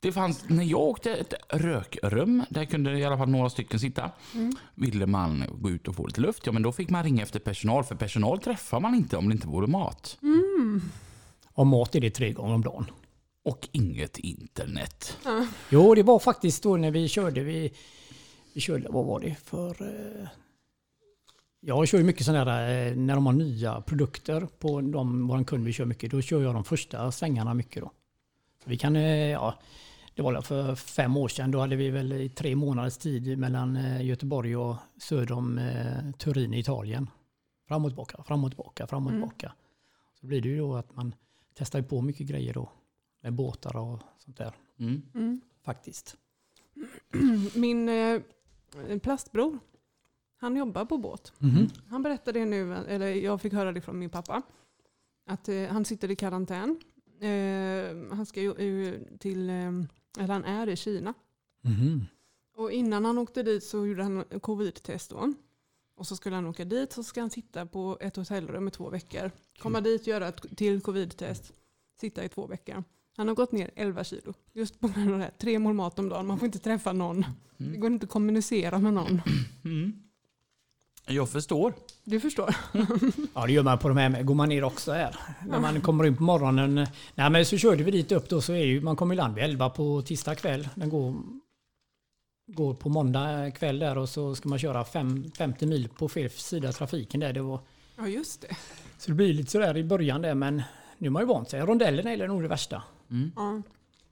[0.01, 2.45] Det fanns, när jag åkte, ett rökrum.
[2.51, 4.11] Där kunde i alla fall några stycken sitta.
[4.75, 7.41] Ville man gå ut och få lite luft, ja men då fick man ringa efter
[7.41, 7.85] personal.
[7.85, 10.19] För personal träffar man inte om det inte vore mat.
[11.53, 12.87] Och mat är det tre gånger om dagen.
[13.43, 15.19] Och inget internet.
[15.71, 17.41] Jo, det var faktiskt då när vi körde.
[17.41, 17.73] Vi,
[18.55, 19.83] vi körde, vad var det för...
[20.23, 20.29] eh,
[21.61, 25.45] Jag kör ju mycket sådana där, eh, när de har nya produkter på de, våran
[25.45, 27.91] kund vi kör mycket, då kör jag de första svängarna mycket då.
[28.65, 29.59] Så vi kan, eh, ja,
[30.15, 31.51] det var för fem år sedan.
[31.51, 36.11] Då hade vi väl i tre månaders tid mellan eh, Göteborg och söder om eh,
[36.19, 37.11] Turin i Italien.
[37.69, 39.23] Fram och tillbaka, fram och tillbaka, fram och Mm.
[39.23, 39.53] tillbaka.
[40.21, 41.15] Så blir det ju då att man
[41.55, 42.71] testar ju på mycket grejer då.
[43.21, 45.03] Med båtar och sånt där Mm.
[45.15, 45.41] Mm.
[45.65, 46.17] faktiskt.
[47.55, 48.21] Min eh,
[49.03, 49.59] plastbror,
[50.37, 51.33] han jobbar på båt.
[51.39, 51.69] Mhm.
[51.89, 54.43] Han berättade det nu, eller jag fick höra det från min pappa,
[55.27, 56.81] att eh, han sitter i karantän.
[57.21, 59.55] Eh, han ska ju eh, till, eh,
[60.19, 61.15] eller han är i Kina.
[61.63, 62.07] Mhm.
[62.57, 65.33] Och innan han åkte dit så gjorde han covid-test då.
[65.97, 68.91] Och så skulle han åka dit så ska han sitta på ett hotellrum i två
[68.91, 69.31] veckor.
[69.59, 71.53] Komma dit, göra ett till covid-test,
[72.01, 72.85] sitta i två veckor.
[73.19, 74.35] Han har gått ner 11 kilo.
[74.53, 75.33] Just på grund av det här.
[75.39, 76.27] Tre mål mat om dagen.
[76.27, 77.27] Man får inte träffa någon.
[77.57, 79.23] Det går inte att kommunicera med någon.
[79.65, 79.93] Mm.
[81.07, 81.75] Jag förstår.
[82.05, 82.57] Du förstår?
[83.35, 84.27] Ja det gör man på de här med.
[84.27, 85.17] Går man ner också här.
[85.49, 86.87] När man kommer in på morgonen.
[87.15, 89.35] Nej men så körde vi dit upp då så är ju, man kommer i land
[89.35, 90.69] vid 11 på tisdag kväll.
[90.75, 91.15] Den går,
[92.47, 96.31] går på måndag kväll där och så ska man köra fem, 50 mil på fel
[96.31, 97.33] sida trafiken där.
[97.33, 97.61] Det var,
[97.97, 98.57] Ja just det.
[98.99, 100.63] så det blir lite sådär i början där men
[100.99, 101.61] nu är man ju vant sig.
[101.61, 102.83] Rondellen är nog det värsta.
[103.37, 103.63] Ja.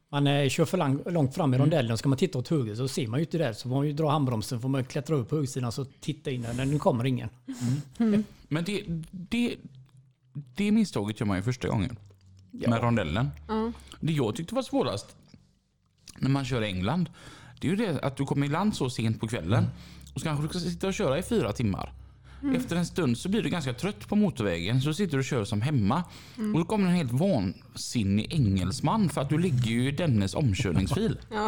[0.08, 2.74] Man eh, kör för lang, långt fram i rondellen och ska man titta åt höger
[2.74, 3.54] så ser man ju inte det.
[3.54, 6.42] Så får man ju dra handbromsen får man klättra upp på högersidan så titta in
[6.42, 6.54] där.
[6.54, 7.28] Men nu kommer ingen.
[8.48, 9.56] Men det, det,
[10.54, 11.98] det misstaget gör man ju första gången.
[12.50, 13.30] Med rondellen.
[13.48, 13.72] Ja.
[14.00, 15.16] Det jag tyckte var svårast
[16.18, 17.10] när man kör i England.
[17.60, 19.64] Det är ju det att du kommer i land så sent på kvällen.
[20.14, 21.92] Och så kanske du ska sitta och köra i fyra timmar.
[22.56, 24.80] Efter en stund så blir du ganska trött på motorvägen.
[24.80, 26.04] Så sitter du och kör som hemma.
[26.36, 31.18] Och då kommer en helt vansinnig engelsman för att du ligger ju i dennes omkörningsfil.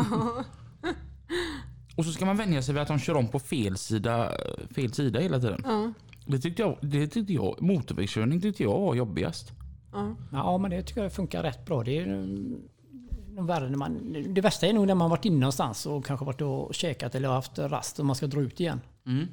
[1.96, 4.32] Och så ska man vänja sig vid att de kör om på fel sida,
[4.74, 5.94] fel sida hela tiden.
[6.26, 9.52] Det tyckte jag, det tyckte jag, motorvägskörning tyckte jag var jobbigast.
[9.92, 10.14] Ja.
[10.32, 11.84] Ja, men det tycker jag funkar rätt bra.
[11.84, 12.62] Det är mm,
[13.46, 16.40] värre när man, det värsta är nog när man varit inne någonstans och kanske varit
[16.40, 18.80] och käkat eller haft rast och man ska dra ut igen.
[19.06, 19.26] Mm.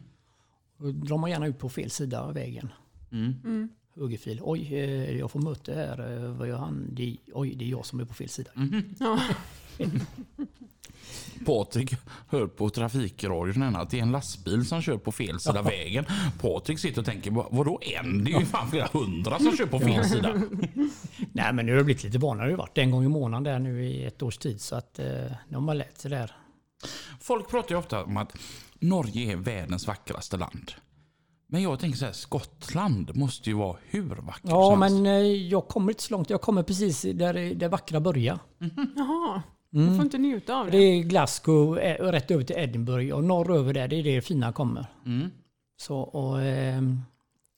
[0.86, 2.70] Då drar man gärna ut på fel sida av vägen.
[3.12, 3.70] Mm.
[3.96, 4.40] Högerfil.
[4.44, 6.24] Oj, eh, jag får möte här.
[6.26, 6.88] Eh, Vad gör han?
[6.92, 8.50] Det, oj, det är jag som är på fel sida.
[9.00, 9.20] Ja.
[11.46, 11.94] Patrik
[12.28, 16.06] hör på trafikradion att det är en lastbil som kör på fel sida vägen.
[16.42, 18.24] Patrik sitter och tänker, "Vad- vadå en?
[18.24, 20.34] Det är ju fan flera hundra som kör på fel sida.
[21.32, 22.50] Nej, men nu har det blivit lite vanligare.
[22.50, 24.62] Det har varit en gång i månaden där nu i ett års tid.
[24.62, 25.06] Så att eh,
[25.48, 26.32] nu har man lärt sig där.
[27.20, 28.38] Folk pratar ju ofta om att
[28.90, 30.72] Norge är världens vackraste land.
[31.48, 34.96] Men jag tänker så här, Skottland måste ju vara hur vackert Ja, som helst.
[34.98, 35.14] men eh,
[35.48, 36.30] jag kommer inte så långt.
[36.30, 38.40] Jag kommer precis där det vackra börjar.
[38.96, 39.42] Jaha.
[39.70, 40.78] Du får inte njuta av Det det.
[40.78, 44.54] är Glasgow eh, och rätt över till Edinburgh och norröver där, det är det fina
[44.54, 44.86] kommer.
[45.06, 45.30] Mm.
[45.78, 47.02] Så, och, ehm,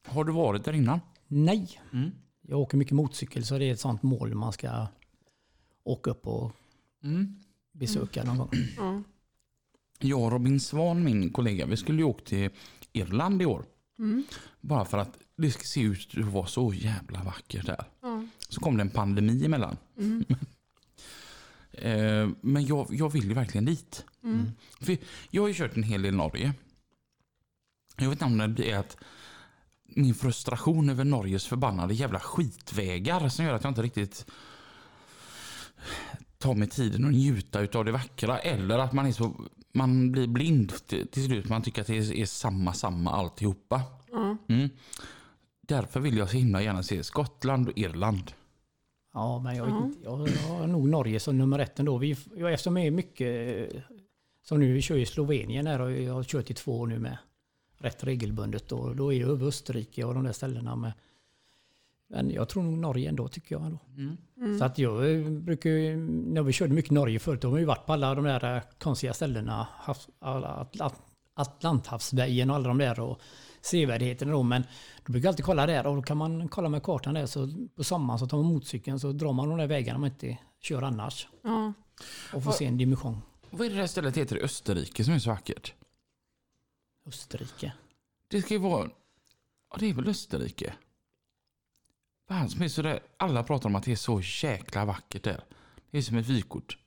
[0.08, 1.00] Har du varit där innan?
[1.28, 1.80] nej.
[1.94, 2.12] Mm.
[2.42, 4.88] Jag åker mycket motorcykel så det är ett sånt mål man ska
[5.84, 6.52] åka upp och
[7.04, 7.36] Mm.
[7.74, 8.50] besöka någon gång.
[8.78, 9.02] Ja.
[10.00, 12.50] Jag och Robin Svan, min kollega, vi skulle ju åka till
[12.94, 13.66] Irland i år.
[14.00, 14.24] Mm.
[14.62, 17.86] Bara för att det ska se ut att vara så jävla vackert där.
[18.02, 18.24] Ja.
[18.50, 19.78] Så kom det en pandemi emellan.
[19.98, 20.26] Mm.
[21.72, 24.06] Eh, Men jag, jag vill ju verkligen dit.
[24.24, 24.52] Mm.
[25.32, 26.54] Jag har ju kört en hel del Norge.
[27.98, 28.98] Jag vet inte om det är att
[29.86, 34.26] min frustration över Norges förbannade jävla skitvägar som gör att jag inte riktigt
[36.38, 38.40] tar mig tiden att njuta av det vackra.
[38.40, 39.36] Eller att man, är så,
[39.72, 41.50] man blir blind till, till slut.
[41.50, 43.82] Man tycker att det är, är samma, samma alltihopa.
[44.12, 44.38] Ja.
[44.50, 44.70] Mm.
[45.62, 48.32] Därför vill jag så himla gärna se Skottland och Irland.
[49.14, 51.98] Ja, men jag, inte, jag, jag har nog Norge som nummer ett ändå.
[51.98, 53.82] Vi, jag, eftersom det är mycket, eh,
[54.44, 57.00] som nu vi kör i Slovenien här och jag har kört i två år nu
[57.00, 57.18] med
[57.78, 58.72] rätt regelbundet.
[58.72, 60.94] Och då är det över Österrike och de där ställena med.
[62.10, 63.80] Men jag tror nog Norge ändå tycker jag ändå.
[63.98, 64.60] Mm.
[64.60, 67.66] Så att jag eh, brukar ju, när vi körde mycket Norge förut, då har vi
[67.66, 69.68] varit på alla de där eh, konstiga ställena.
[69.72, 70.94] Havs, alla Atlant,
[71.34, 73.22] Atlanthavsvägen och alla de där och
[73.62, 74.44] sevärdheterna då.
[74.44, 74.64] Men
[75.06, 77.26] då brukar jag alltid kolla där och då kan man kolla med kartan där.
[77.26, 80.38] Så på sommaren så tar man motorcykeln så drar man de där vägarna man inte
[80.60, 81.28] kör annars.
[81.44, 81.74] Ja.
[82.34, 83.22] Och får se en dimension.
[83.50, 85.74] Vad är det där stället heter i Österrike som är så vackert?
[87.08, 87.74] Österrike.
[88.28, 88.90] Det ska ju vara...
[89.70, 90.74] Ja, det är väl Österrike?
[92.28, 95.44] Fan som är så där, alla pratar om att det är så jäkla vackert där.
[95.92, 96.78] Det är som ett vykort.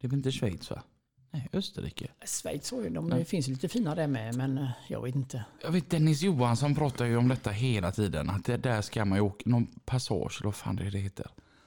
[0.00, 0.82] Det är väl inte Schweiz va?
[1.30, 2.08] Nej, Österrike.
[2.26, 5.44] Schweiz har ju, de, det finns lite fina där med men eh, jag vet inte.
[5.62, 8.30] Jag vet Dennis Johansson pratar ju om detta hela tiden.
[8.30, 10.98] Att det, där ska man ju åka, någon passage eller vad fan det är det
[10.98, 11.26] heter.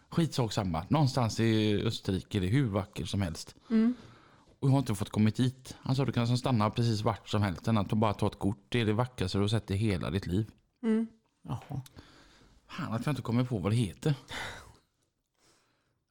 [0.10, 0.86] Skitsak samma.
[0.88, 3.56] Någonstans i Österrike är det hur vackert som helst.
[3.70, 3.94] Mm.
[4.60, 5.76] Och jag har inte fått kommit dit.
[5.82, 7.68] Han sa du kan stanna precis vart som helst.
[7.68, 8.66] Än att bara ta ett kort.
[8.70, 10.52] Det är det vackraste du har sett i hela ditt liv.
[10.84, 11.08] Mm.
[11.44, 11.82] Jaha.
[12.70, 14.14] Fan att jag inte kommer på vad det heter.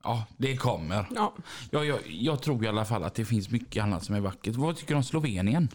[0.02, 1.06] Ja, det kommer.
[1.14, 1.34] Ja.
[1.70, 4.56] Ja, jag, jag tror i alla fall att det finns mycket annat som är vackert.
[4.56, 5.68] Vad tycker du om Slovenien?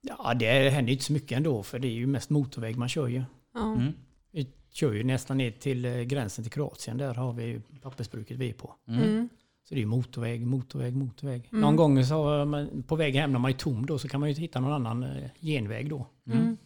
[0.00, 3.08] Ja, det händer inte så mycket ändå för det är ju mest motorväg man kör
[3.08, 3.22] ju.
[3.54, 3.74] Ja.
[3.74, 3.92] Mm.
[4.30, 6.98] Vi kör ju nästan ner till eh, gränsen till Kroatien.
[6.98, 8.74] Där har vi ju pappersbruket vi är på.
[8.88, 9.28] Mm.
[9.68, 11.48] Så det är motorväg, motorväg, motorväg.
[11.50, 14.28] Någon gång så man, på väg hem när man är tom då så kan man
[14.28, 16.06] ju hitta någon annan eh, genväg då.
[16.26, 16.56] Mm.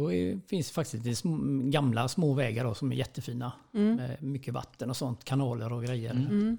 [0.00, 3.52] Då är, finns det faktiskt lite sm, gamla små vägar då, som är jättefina.
[3.74, 3.96] Mm.
[3.96, 6.10] Med mycket vatten och sånt, kanaler och grejer.
[6.10, 6.58] Mm.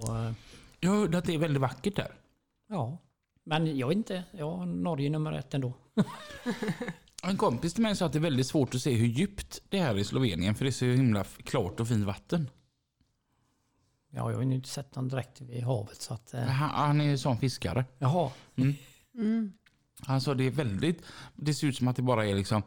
[0.00, 0.32] Så, eh,
[0.80, 2.14] Jag hörde att det är väldigt vackert där.
[2.68, 2.98] ja.
[3.44, 5.72] Men jag vet inte, jag har Norge nummer ett ändå.
[7.22, 9.78] En kompis till mig sa att det är väldigt svårt att se hur djupt det
[9.78, 12.48] är i Slovenien för det är så himla klart och fint vatten.
[14.10, 16.34] Ja, jag har ju inte sett någon direkt vid havet så att...
[16.34, 17.84] Eh, Han, han är sån fiskare.
[17.98, 18.30] jaha,
[19.14, 19.52] Mm.
[20.06, 21.02] Han sa det är väldigt,
[21.36, 22.62] det ser ut som att det bara är liksom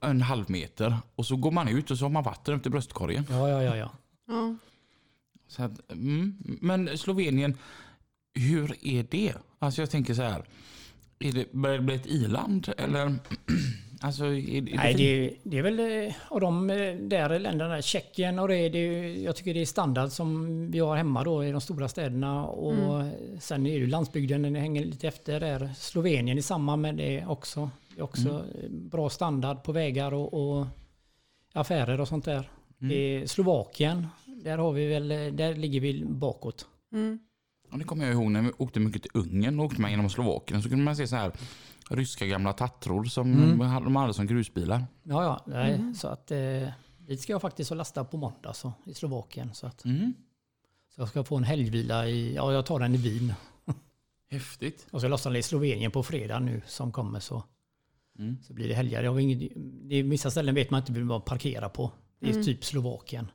[0.00, 2.70] en halv meter och så går man ut och så har man vatten upp till
[2.72, 3.26] bröstkorgen.
[3.30, 3.92] ja, ja, ja, ja.
[4.28, 4.56] Ja.
[5.48, 6.36] Så att, mm.
[6.60, 7.56] Men Slovenien,
[8.34, 9.34] hur är det?
[9.58, 10.44] Alltså jag tänker så här,
[11.18, 13.18] är det, börjar det bli ett iland eller?
[14.02, 17.82] Alltså, är, är det Nej, det, det är väl eh, av de eh, där länderna,
[17.82, 21.52] Tjeckien och det, det, jag tycker det är standard som vi har hemma då i
[21.52, 22.46] de stora städerna.
[22.46, 23.04] Och
[23.40, 25.70] sen är det ju landsbygden, den hänger lite efter där.
[25.76, 27.70] Slovenien är samma med det också.
[27.94, 30.66] Det är också eh, bra standard på vägar och, och
[31.52, 32.50] affärer och sånt där.
[32.90, 36.66] I Slovakien, där, har vi väl, eh, där ligger vi bakåt.
[36.92, 37.18] Mm.
[37.70, 40.10] Ja, det kommer jag ihåg när vi åkte mycket till Ungern och åkte man genom
[40.10, 41.32] Slovakien så kunde man se så här
[41.96, 44.86] ryska gamla tattror som de hade som grusbilar.
[45.02, 46.68] Ja, ja, nej, så att eh,
[46.98, 49.50] dit ska jag faktiskt och lasta på måndag så, i Slovakien.
[49.54, 50.14] Så, att, Mm.
[50.94, 53.32] så jag ska få en helgvila i, ja jag tar den i Wien.
[54.30, 54.86] Häftigt.
[54.90, 57.42] Och så lossar det i Slovenien på fredag nu som kommer så,
[58.18, 58.36] Mm.
[58.42, 59.02] så blir det helger.
[59.02, 59.38] Jag har ingen,
[59.88, 61.90] det är, vissa ställen vet man inte vill man parkera på.
[62.18, 62.44] Det är Mm.
[62.44, 63.30] typ Slovakien.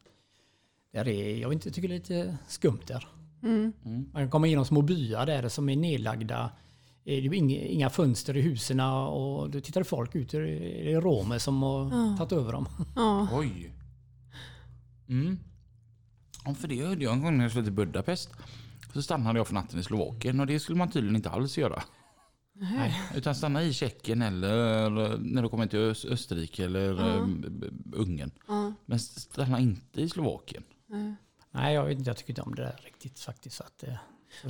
[0.91, 3.07] Där är, jag vet inte, tycker det är lite skumt där.
[3.43, 3.73] Mm.
[3.85, 6.51] Man kan komma igenom små byar där som är nedlagda.
[7.07, 10.29] Eh, Det är inga, inga fönster i husen och då tittar folk ut.
[10.31, 12.67] Det är romer som har tagit över dem.
[12.95, 13.27] Ja.
[13.33, 13.71] Oj.
[15.09, 15.39] Mm.
[16.45, 18.29] Ja, för det hörde jag en gång när jag skulle till Budapest.
[18.93, 21.83] Så stannade jag för natten i Slovakien och det skulle man tydligen inte alls göra.
[22.53, 22.93] Nej.
[23.15, 27.15] Utan stanna i Tjeckien eller när du kommer till Ös- Österrike eller Ja.
[27.15, 27.23] eh,
[27.93, 28.31] Ungern.
[28.47, 28.73] Ja.
[28.85, 30.63] Men stanna inte i Slovakien.
[30.87, 31.15] Nej.
[31.51, 33.61] Nej, jag, vet inte, jag tycker inte om det där riktigt faktiskt.
[33.61, 33.93] Att, eh,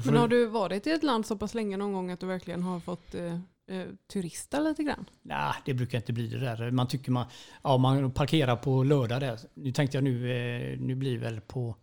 [0.05, 2.63] Men har du- varit i ett land så pass länge någon gång att du verkligen
[2.63, 3.33] har fått eh,
[3.67, 5.05] eh, turista lite grann?
[5.21, 6.71] Nej, det brukar inte bli det där.
[6.71, 7.25] Man tycker man,
[7.63, 9.39] ja, man parkerar på lördag där.
[9.53, 10.31] Nu tänkte jag nu,
[10.73, 11.75] eh, nu blir väl på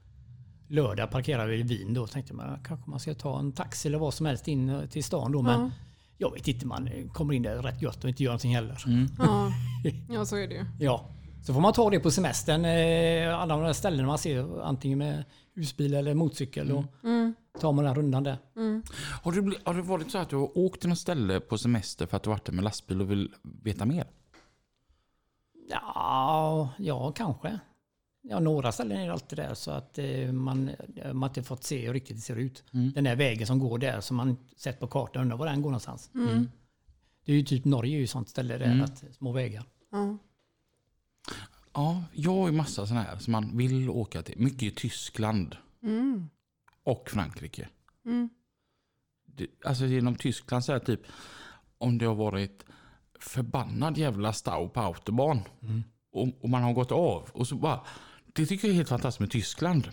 [0.68, 2.06] lördag parkerar vi i Wien då.
[2.06, 5.04] Tänkte man kanske man ska ta en taxi eller vad som helst in eh, till
[5.04, 5.42] stan då.
[5.42, 5.70] Men Ja.
[6.18, 8.76] jag vet inte, man kommer in där rätt gött och inte gör någonting heller.
[9.18, 9.52] Ja.
[10.14, 10.64] ja, så är det ju.
[10.80, 11.08] Ja,
[11.46, 12.64] så får man ta det på semestern.
[13.34, 15.24] Alla de där ställena man ser, antingen med
[15.54, 16.72] husbil eller motorcykel.
[16.72, 17.34] Och Mm.
[17.60, 18.38] Tar man den rundan där.
[18.56, 18.82] Mm.
[19.22, 22.06] Har bli- har det varit så att du har åkt till något ställe på semester
[22.06, 24.06] för att du varit där med lastbil och vill veta mer?
[25.68, 27.58] Ja, ja kanske.
[28.22, 30.70] Ja, några ställen är det alltid där så att eh, man,
[31.04, 32.64] man har inte fått se hur riktigt det ser ut.
[32.72, 32.92] Mm.
[32.92, 35.70] Den där vägen som går där som man sett på kartan undrar var den går
[35.70, 36.10] någonstans.
[36.14, 36.48] Mm.
[37.24, 38.84] Det är ju typ Norge är ju sånt ställe där, Mm.
[38.84, 39.64] att, små vägar.
[39.92, 40.18] Ja.
[41.74, 44.38] Ja, jag har ju massa sådana här som man vill åka till.
[44.38, 46.28] Mycket i Tyskland Mm.
[46.84, 47.68] Och Frankrike.
[48.06, 48.28] Mm.
[49.26, 51.00] Det, alltså genom Tyskland så är det typ
[51.78, 52.64] om det har varit
[53.20, 55.40] förbannad jävla stau på autobahn
[56.12, 57.80] och, och man har gått av och så bara
[58.26, 59.88] det tycker jag är helt fantastiskt med Tyskland.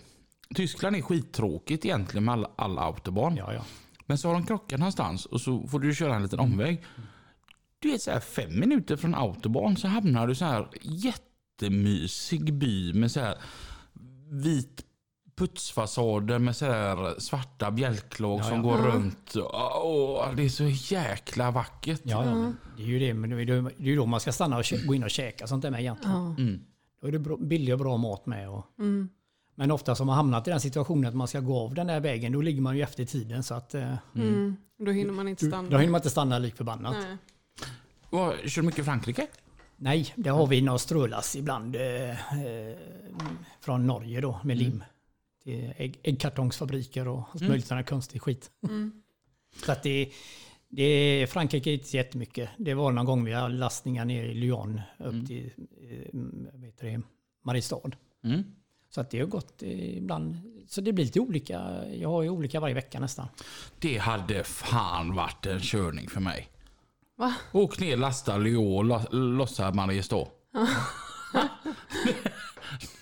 [0.55, 3.37] Tyskland är skittråkigt egentligen med all, all autobahn.
[3.37, 3.65] Ja, ja.
[4.05, 6.83] Men så har de krockat någonstans och så får du köra en liten omväg.
[7.79, 12.93] Du vet så här fem minuter från autobahn så hamnar du så här jättemysig by
[12.93, 13.37] med så här
[14.29, 14.85] vit
[15.45, 18.61] putsfasader med så här svarta bjälklag Ja, som ja.
[18.63, 18.85] går Ja.
[18.85, 19.35] runt.
[19.83, 20.63] Åh, det är så
[20.95, 22.01] jäkla vackert.
[22.03, 23.13] Ja, ja, men det är ju det.
[23.13, 25.71] Men det är ju- då man ska stanna och gå in och käka sånt där
[25.71, 26.15] med egentligen.
[26.37, 26.43] Ja.
[26.43, 26.59] Mm.
[27.01, 28.49] Då är det billig och bra mat med.
[28.49, 29.09] Och, Mm.
[29.55, 31.99] men ofta som har hamnat i den situationen att man ska gå av den där
[31.99, 33.43] vägen, då ligger man ju efter tiden.
[33.43, 34.55] Så att, eh, Mm.
[34.85, 35.77] Då hinner man inte då stanna.
[35.77, 36.95] hinner man inte stanna lik förbannat.
[37.01, 37.17] Nej.
[38.49, 39.27] Kör du mycket i Frankrike?
[39.77, 42.75] Nej, det har vi några strölass ibland eh, eh,
[43.61, 44.83] från Norge då med lim.
[45.43, 48.51] Till ägg, äggkartongsfabriker och allt möjligt sån här konstig skit.
[48.63, 48.91] Mm.
[49.65, 50.09] Så att det,
[50.69, 52.49] det är Frankrike är inte jättemycket.
[52.57, 57.01] Det var någon gång vi hade lastningar ner i Lyon upp till eh, heter det,
[57.43, 57.91] Mariestad.
[58.23, 58.43] Mm.
[58.89, 60.37] Så att det har gått eh, ibland.
[60.67, 61.85] Så det blir lite olika.
[61.93, 63.27] Jag har ju olika varje vecka nästan.
[63.79, 66.47] Det hade fan varit en körning för mig.
[67.17, 67.35] Va?
[67.51, 70.27] Åk ner, lasta Lyon, lo- lossa Mariestad.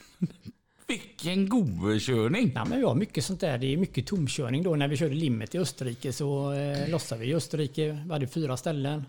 [0.90, 2.52] Vil- Vilken god körning!
[2.56, 3.58] Ja, men vi har mycket sånt där.
[3.58, 4.76] Det är mycket tomkörning då.
[4.76, 8.04] När vi körde limmet i Österrike så eh, lossade vi i Österrike.
[8.06, 9.06] Vi hade fyra ställen.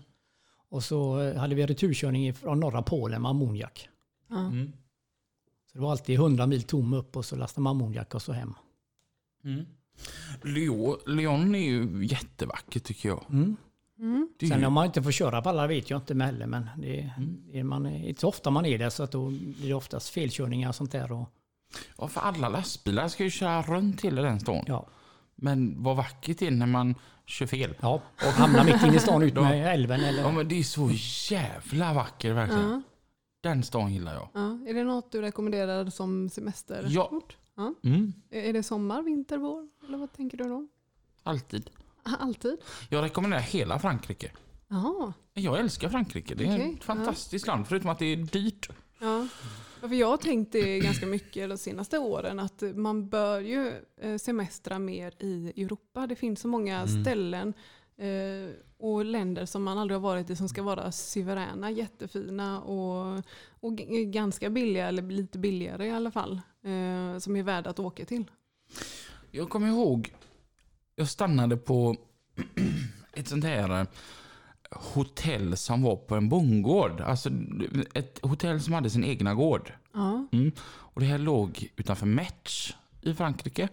[0.69, 3.89] Och så eh, hade vi returkörning från norra Polen med ammoniak.
[4.31, 4.71] Mm.
[5.71, 8.31] Så det var alltid 100 mil tom upp och så lastade man ammoniak och så
[8.31, 8.53] hem.
[9.43, 9.65] Mm.
[10.43, 13.23] Lyon, Lyon är ju jättevackert tycker jag.
[13.29, 13.55] Mm.
[14.39, 16.47] Är Sen om man inte får köra på alla vet jag inte med heller.
[16.47, 17.11] Men det,
[17.51, 20.09] det är man, inte så ofta man är där så att då blir det oftast
[20.09, 21.11] felkörningar och sånt där.
[21.11, 21.29] Och,
[22.01, 24.63] ja, för alla lastbilar ska ju köra runt hela den stan.
[24.67, 24.87] ja.
[25.35, 26.95] Men vad vackert det är när man
[27.25, 27.73] kör fel.
[27.79, 30.21] ja, och hamna mitt inne i stan ut med älven eller...
[30.23, 30.89] Ja men det är så
[31.33, 32.69] jävla vackert verkligen.
[32.69, 32.81] Ja.
[33.41, 34.29] Den stan gillar jag.
[34.33, 34.59] Ja.
[34.67, 36.85] Är det något du rekommenderar som semesterort?
[36.89, 37.11] Ja.
[37.55, 37.73] Ja.
[37.83, 38.13] Mm.
[38.31, 39.67] Är det sommar, vinter, vår?
[39.87, 40.67] Eller vad tänker du då?
[41.23, 41.69] Alltid.
[42.19, 42.57] Alltid?
[42.89, 44.31] Jag rekommenderar hela Frankrike.
[44.67, 45.13] Jaha.
[45.33, 46.35] Jag älskar Frankrike.
[46.35, 48.69] Det är Okej, ett fantastiskt land förutom att det är dyrt.
[48.99, 49.27] Ja.
[49.81, 54.17] För jag har tänkt det ganska mycket de senaste åren att man bör ju eh,
[54.17, 56.07] semestra mer i Europa.
[56.07, 57.53] Det finns så många ställen
[57.97, 63.23] eh, och länder som man aldrig har varit i som ska vara suveräna, jättefina och,
[63.59, 66.41] och ganska billiga, eller lite billigare i alla fall.
[66.63, 68.31] Eh, som är värda att åka till.
[69.31, 70.13] Jag kommer ihåg,
[70.95, 71.95] jag stannade på
[73.13, 73.87] ett sånt här
[74.75, 77.01] hotell som var på en bondgård.
[77.01, 77.29] Alltså
[77.93, 79.73] ett hotell som hade sin egna gård.
[79.93, 80.27] Ja.
[80.31, 80.51] Mm.
[80.61, 83.69] Och det här låg utanför Metz i Frankrike.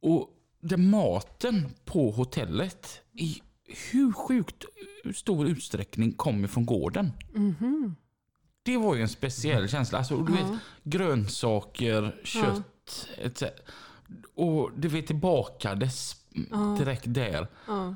[0.00, 3.42] Och det maten på hotellet i
[3.92, 4.64] hur sjukt
[5.14, 7.12] stor utsträckning kommer från gården.
[7.34, 7.96] Mhm.
[8.62, 9.98] Det var ju en speciell känsla.
[9.98, 10.58] Alltså, du vet, Ja.
[10.82, 13.42] grönsaker, kött, etc.
[14.34, 16.16] Och det vet tillbakades
[16.50, 16.76] Ja.
[16.78, 17.46] direkt där.
[17.66, 17.94] Ja.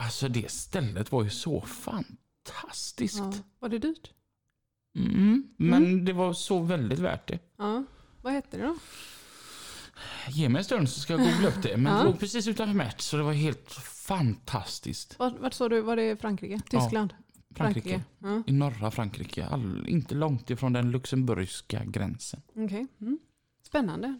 [0.00, 3.18] Alltså det stället var ju så fantastiskt.
[3.18, 3.32] Ja.
[3.58, 4.10] Var det dyrt?
[4.98, 7.38] Mm, men det var så väldigt värt det.
[7.58, 7.84] Ja.
[8.22, 8.76] Vad hette det då?
[10.28, 11.76] Ge mig en stund så ska jag googla upp det.
[11.76, 11.98] Men Ja.
[11.98, 13.72] det låg precis utanför Metz så det var helt
[14.06, 15.18] fantastiskt.
[15.18, 15.80] Vart, vart sa du?
[15.80, 16.60] Var det Frankrike?
[16.70, 17.14] Tyskland?
[17.54, 18.02] Frankrike.
[18.18, 18.42] Ja.
[18.46, 19.46] I norra Frankrike.
[19.46, 22.42] All, inte långt ifrån den luxemburgska gränsen.
[22.54, 22.86] Okej.
[23.00, 23.18] Mm.
[23.66, 24.18] Spännande.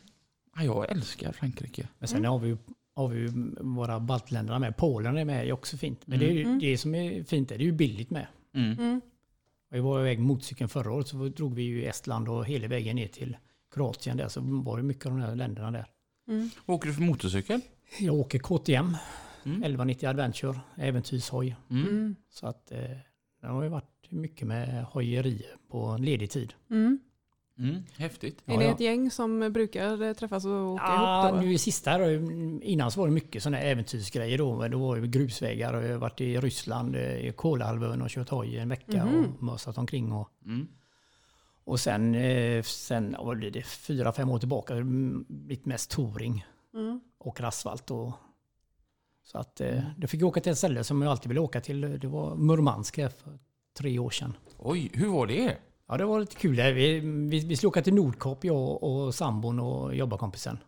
[0.56, 1.88] Ja, jag älskar Frankrike.
[1.98, 2.58] Men sen har vi ju
[3.00, 3.28] har vi ju
[3.60, 4.76] våra baltländerna med.
[4.76, 6.06] Polen är med, är också fint.
[6.06, 6.58] Men det, är ju, Mm.
[6.58, 8.26] det som är fint är det är ju billigt med.
[8.54, 8.72] Mm.
[8.78, 9.00] Mm.
[9.70, 13.08] Vi var iväg motorcykeln förra året så drog vi ju Estland och hela vägen ner
[13.08, 13.36] till
[13.74, 14.28] Kroatien där.
[14.28, 15.86] Så var det mycket av de här länderna där.
[16.28, 16.50] Mm.
[16.66, 17.60] Vad åker du för motorcykel?
[18.00, 18.96] Jag åker KTM,
[19.44, 19.56] Mm.
[19.62, 21.56] 1190 Adventure, äventyrshoj.
[21.70, 21.82] Mm.
[21.88, 22.16] Mm.
[22.30, 22.78] Så att eh,
[23.40, 26.54] det har ju varit mycket med hojeri på ledig tid.
[26.70, 26.98] Mm.
[27.60, 27.82] Mm.
[27.96, 28.42] Häftigt.
[28.46, 28.70] Är Ja, det ja.
[28.74, 31.46] ett gäng som brukar eh, träffas och åka Ja, ihop då?
[31.46, 32.10] nu i sista då,
[32.62, 34.56] innan så var det mycket sådana äventyrsgrejer då.
[34.56, 38.08] Men Då var det grusvägar och jag har varit i Ryssland, eh, i Kolahalvön och
[38.10, 39.24] kört hoj i en vecka Mhm.
[39.36, 40.12] och mössat omkring.
[40.12, 40.68] Och, Mm.
[41.64, 45.90] och sen, eh, sen vad blir det, fyra, fem år tillbaka, har det blivit mest
[45.90, 46.44] touring.
[46.74, 47.00] Mm.
[47.18, 48.12] Åker asfalt och
[49.22, 51.60] så att eh, då fick jag åka till ett ställe som jag alltid ville åka
[51.60, 51.80] till.
[51.80, 53.38] Det var Murmansk här för
[53.78, 54.36] tre år sedan.
[54.58, 55.56] Oj, hur var det?
[55.90, 56.56] Ja, det var lite kul.
[56.56, 56.72] där.
[56.72, 60.58] Vi, vi, vi skulle åka till Nordkap, jag och sambon och jobbarkompisen.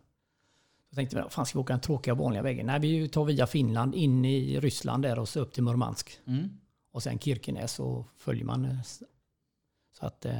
[0.89, 2.65] Så tänkte vi, vad fan ska vi åka den tråkiga vanliga vägen?
[2.65, 6.19] Nej, vi tar via Finland in i Ryssland där och så upp till Murmansk.
[6.27, 6.49] Mm.
[6.91, 8.65] Och sen Kirkenes och följer man.
[8.65, 8.75] eh,
[9.99, 10.39] Så att, eh,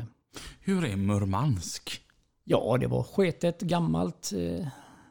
[0.59, 2.01] Hur är Murmansk?
[2.43, 4.67] ja, det var sketet, gammalt, eh,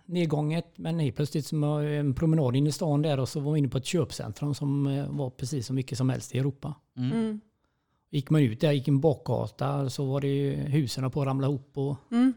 [0.06, 0.66] nedgånget.
[0.78, 3.68] Men helt plötsligt som en promenad in i stan där och så var vi inne
[3.68, 6.74] på ett köpcentrum som eh, var precis så mycket som helst i Europa.
[6.96, 7.12] Mm.
[7.12, 7.40] Mm.
[8.12, 11.46] Gick man ut där, gick en bakgata, så var det ju husen på att ramla
[11.46, 11.70] ihop.
[11.78, 12.32] Och, Mm.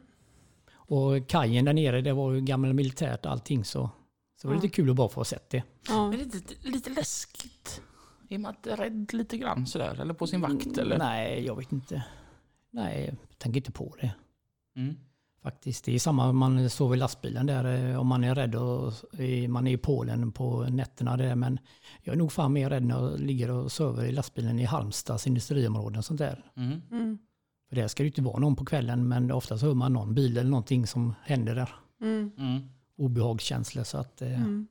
[0.87, 3.89] Och kajen där nere, det var ju gammal militärt allting så.
[4.35, 4.61] Så det var Ja.
[4.61, 5.63] lite kul att bara få sett det.
[5.87, 6.09] Ja.
[6.09, 7.81] Men lite, lite läskigt.
[8.29, 10.01] Är man inte rädd lite grann sådär?
[10.01, 10.77] Eller på sin vakt?
[10.77, 10.97] Eller?
[10.97, 12.03] Nej, jag vet inte.
[12.71, 14.11] Nej, jag tänker inte på det.
[14.75, 14.95] Mm.
[15.45, 15.85] Faktiskt.
[15.85, 17.89] Det är samma om man sover i lastbilen där.
[17.91, 18.93] eh, Om man är rädd och
[19.49, 21.35] man är i Polen på nätterna där.
[21.35, 21.59] Men
[22.03, 25.27] jag är nog fan mer rädd när jag ligger och sover i lastbilen i Halmstads
[25.27, 26.45] industriområden och sånt där.
[26.57, 26.81] Mm.
[26.91, 27.17] Mm.
[27.69, 30.13] För där ska det ju inte vara någon på kvällen men oftast hör man någon
[30.15, 31.75] bil eller någonting som händer där.
[32.01, 32.31] Mm.
[32.37, 32.61] Mm.
[32.97, 34.21] Obehagskänsla så att...
[34.21, 34.67] eh, Mm.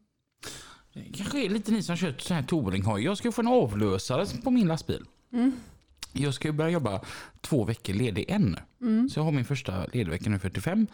[0.92, 3.04] Det kanske är lite ni som kört sån här touringhoj.
[3.04, 5.02] Jag ska få en avlösare på min lastbil.
[5.32, 5.52] Mm.
[6.14, 7.00] Jag ska ju börja jobba
[7.40, 8.56] två veckor ledig än.
[8.80, 9.08] Mm.
[9.08, 10.86] Så jag har min första ledigvecka nu 45.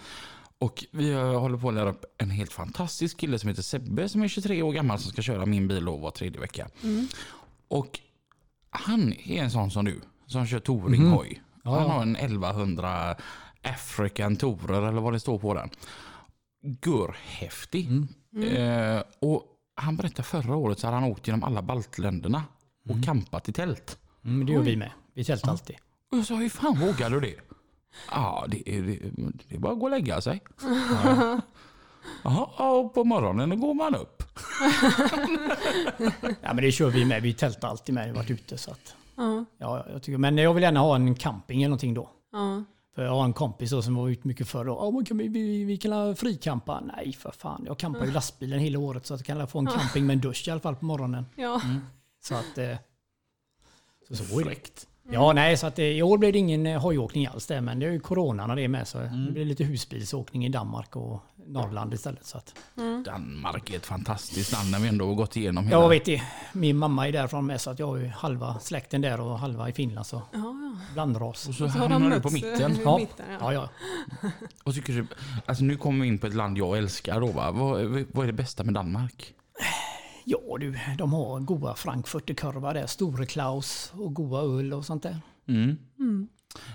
[0.59, 4.23] Och vi håller på att lära upp en helt fantastisk kille som heter Sebbe som
[4.23, 6.69] är 23 år gammal som ska köra min bil då var tredje vecka.
[6.83, 7.09] Mm.
[7.69, 8.01] Och
[8.71, 11.43] han är en sån som du som kör touringhoj.
[11.65, 11.89] Ja, Han ja.
[11.89, 13.17] har en 1100
[13.63, 15.71] African Tourer eller vad det står på den.
[16.87, 17.89] Görhäftig.
[18.43, 19.45] Eh, och
[19.75, 22.45] han berättade förra året så hade han åkt genom alla baltländerna
[22.89, 23.99] och campat i tält.
[24.25, 24.65] Mm, det gör Oj.
[24.67, 24.91] vi med.
[25.15, 25.77] Vi tältar alltid.
[26.13, 27.35] Och jag sa, hur fan vågar du det?
[28.11, 28.99] Ja, det är, det,
[29.49, 30.41] det är bara att gå och lägga sig.
[32.25, 34.23] Jaha, ja, och på morgonen går man upp.
[36.43, 37.23] Ja, men det kör vi med.
[37.23, 38.05] Vi tältar alltid med.
[38.05, 38.59] Vi har varit ute.
[38.59, 39.45] Så att, Ja.
[39.59, 42.11] ja, jag tycker, men jag vill gärna ha en camping eller någonting då.
[42.33, 42.65] Ja.
[42.95, 44.69] För jag har en kompis som var ute mycket förr.
[44.69, 46.81] och, men kan vi, vi, vi kan ha frikampa.
[46.81, 47.63] Nej, för fan.
[47.67, 50.21] Jag campar ju lastbilen hela året så att jag kan få en camping med en
[50.21, 51.27] dusch i alla fall på morgonen.
[51.37, 51.61] Ja.
[52.23, 52.59] Så att...
[52.59, 52.77] eh,
[54.09, 54.87] Så, så det.
[55.13, 57.79] Ja, nej, så att eh, i år blir det ingen eh, hojåkning alls där, men
[57.79, 58.89] det är ju coronan och det med.
[58.89, 62.25] Så det blir lite husbilsåkning i Danmark och Norrland istället.
[62.27, 62.55] Så att,
[63.05, 65.81] Danmark är ett fantastiskt land när vi ändå har gått igenom hela...
[65.81, 66.23] jag vet det.
[66.53, 69.69] Min mamma är därifrån med så att jag har ju halva släkten där och halva
[69.69, 70.07] i Finland.
[70.07, 70.77] Så Ja, ja.
[70.93, 71.49] blandras.
[71.49, 72.73] Och så Så har de hamnar du på mitten.
[72.73, 72.99] eh, i Ja.
[72.99, 73.53] mitten, ja.
[73.53, 73.69] Ja,
[74.23, 74.29] ja.
[74.65, 75.07] Och tycker du,
[75.47, 77.21] alltså nu kommer vi in på ett land jag älskar.
[77.21, 77.51] Då, va?
[77.51, 79.33] Vad, vad är det bästa med Danmark?
[80.25, 82.87] Ja du, de har goda frankfurterkorvar där.
[82.87, 85.17] Store Klaus och goda öl och sånt där.
[85.49, 85.79] Mm.
[85.99, 86.29] Mm.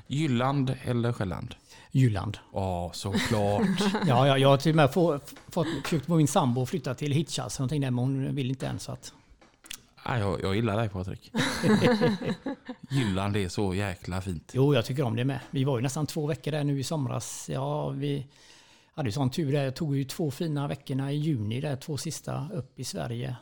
[0.08, 1.56] Jylland eller Själland?
[1.92, 2.38] Jylland.
[2.54, 3.62] Ja, såklart.
[4.08, 6.96] Ja, ja, jag har till och med få, fått, försökt få min sambo att flytta
[6.96, 8.80] till Hitchhals någonting där, men hon vill inte än.
[8.80, 9.14] Så att,
[10.06, 11.32] ja, jag, jag gillar dig Patrik.
[12.90, 14.52] Jylland är så jäkla fint.
[14.54, 15.40] jo, jag tycker om det med.
[15.52, 17.50] Vi var ju nästan två veckor där nu i somras.
[17.50, 18.28] Ja, vi
[18.96, 19.64] hade ju sån tur där.
[19.64, 23.36] Jag tog ju två fina veckorna i juni, där, två sista upp i Sverige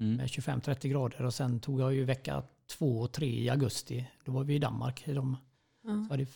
[0.00, 0.16] Mm.
[0.16, 1.22] med 25-30 grader.
[1.24, 2.42] Och sen tog jag ju vecka
[2.78, 4.10] två och tre i augusti.
[4.24, 5.02] Då var vi i Danmark.
[5.06, 5.36] De,
[5.84, 6.04] Ja.
[6.08, 6.26] så hade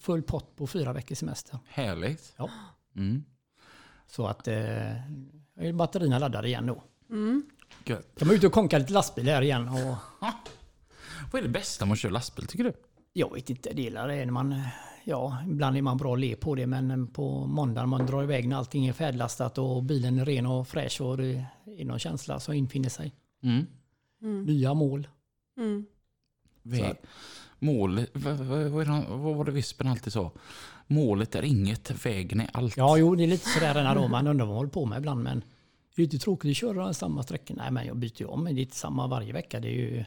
[0.00, 1.58] full pott på fyra veckors semester.
[1.68, 2.34] Härligt.
[2.36, 2.50] Ja.
[2.96, 3.24] Mm.
[4.06, 4.54] Så att eh,
[5.56, 6.82] är batterierna laddade igen då.
[7.10, 7.42] Mm.
[7.84, 8.18] Gött.
[8.18, 9.68] Kan man ut och konka lite lastbil här igen.
[9.68, 9.96] Och
[11.32, 12.72] Vad är det bästa med att köra lastbil tycker du?
[13.12, 14.60] jag vet inte, delar det är när man...
[15.04, 18.48] Ja, ibland är man bra le på det men på måndag när man drar iväg
[18.48, 21.44] när allting är färdlastat och bilen är ren och fräsch och det
[21.78, 23.12] är någon känsla som infinner sig.
[23.42, 23.66] Mm.
[24.22, 24.44] Mm.
[24.44, 25.08] Nya mål.
[25.56, 25.86] Mm.
[27.58, 30.32] Målet, vad, vad, var det Vispen alltid sa?
[30.86, 32.76] Målet är inget, vägen är allt.
[32.76, 34.08] Ja, jo, det är lite sådär den här.
[34.08, 35.44] Man undrar vad man håller på med ibland men
[35.94, 37.56] det är lite tråkigt att köra samma sträckor.
[37.56, 38.44] Nej, men jag byter ju om.
[38.44, 39.60] men Det är inte samma varje vecka.
[39.60, 40.04] Det är ju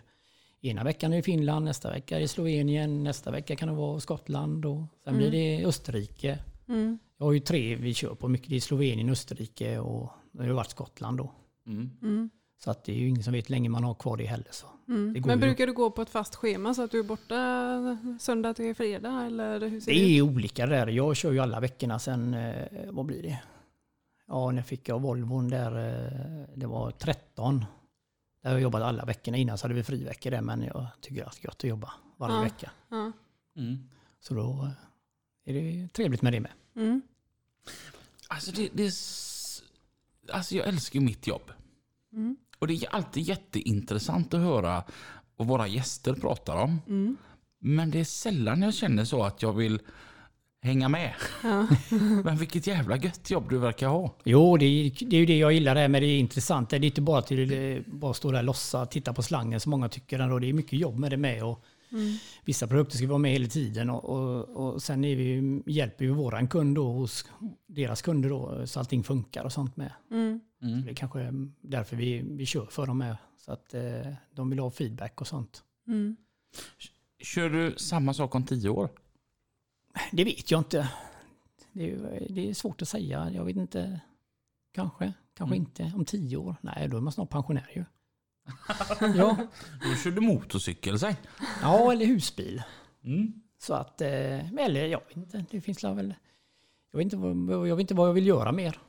[0.62, 4.00] ena veckan är det Finland, nästa vecka är det Slovenien, nästa vecka kan det vara
[4.00, 6.40] Skottland och sen blir det Österrike.
[6.68, 7.00] Mm.
[7.18, 8.50] Jag har ju tre vi kör på mycket.
[8.50, 11.32] Det är Slovenien, Österrike och det har ju varit Skottland då.
[11.68, 11.90] Mm.
[12.02, 12.30] Mm.
[12.64, 14.48] Så att det är ju ingen som vet hur länge man har kvar det heller.
[14.52, 14.68] Så.
[14.88, 15.14] Mm.
[15.14, 15.42] Det Men ju.
[15.42, 19.26] brukar du gå på ett fast schema så att du är borta söndag till fredag?
[19.26, 20.30] Eller hur ser Det det är ut?
[20.36, 20.88] olika där.
[20.88, 23.42] Jag kör ju alla veckorna sen, eh, vad blir det?
[24.28, 27.66] Ja, när fick jag Volvon där, eh, det var 13.
[28.42, 29.38] Där har jag jobbat alla veckorna.
[29.38, 31.94] Innan så hade vi friveckor där, men jag tycker att det är gött att jobba
[32.18, 32.42] varje Ja.
[32.42, 32.72] vecka.
[32.90, 33.12] Ja.
[33.58, 33.90] Mm.
[34.20, 34.70] Så då
[35.46, 36.52] eh, är det trevligt med det med.
[36.76, 37.02] Mm.
[38.28, 38.94] Alltså, det, det är,
[40.36, 41.52] alltså jag älskar ju mitt jobb.
[42.14, 42.38] Mm.
[42.60, 44.84] Och det är alltid jätteintressant att höra
[45.36, 46.82] vad våra gäster pratar om.
[46.88, 47.18] Mm.
[47.60, 49.80] Men det är sällan jag känner så att jag vill
[50.62, 51.14] hänga med.
[51.44, 51.68] Ja.
[52.24, 54.16] Men vilket jävla gött jobb du verkar ha.
[54.24, 56.70] Jo, det är, det är ju det jag gillar det här med det är intressant.
[56.70, 59.90] Det är inte bara till bara stå där och lossa, titta på slangen som många
[59.90, 60.20] tycker.
[60.20, 60.40] ändå.
[60.40, 61.44] Det är mycket jobb med det med.
[61.44, 62.18] Och Mm.
[62.46, 66.12] vissa produkter ska vara med hela tiden och, och, och sen är vi, hjälper vi
[66.12, 67.26] våran kund då hos
[67.68, 69.92] deras kunder då så allting funkar och sånt med.
[70.12, 70.40] Mm.
[70.62, 70.86] Mm.
[70.86, 71.32] Det är kanske
[71.62, 73.18] därför vi, vi kör för dem med.
[73.46, 73.82] Så att eh,
[74.36, 75.64] de vill ha feedback och sånt.
[75.88, 76.16] Mm.
[77.24, 78.90] Kör du samma sak om tio år?
[80.12, 80.90] Det vet jag inte.
[81.72, 83.32] Det är, det är svårt att säga.
[83.34, 84.00] Jag vet inte.
[84.74, 85.68] Kanske, kanske Mm.
[85.68, 85.92] inte.
[85.96, 86.56] Om tio år?
[86.62, 87.86] Nej, då är man snart pensionär ju.
[89.16, 89.38] ja.
[89.84, 91.16] Då kör du motorcykel, säg.
[91.62, 92.64] ja, eller husbil.
[93.04, 93.34] Mm.
[93.60, 95.46] Så att, eh, eller jag vet inte.
[95.52, 96.14] Det finns väl...
[96.92, 98.80] Jag vet, inte vad, jag vet inte vad jag vill göra mer.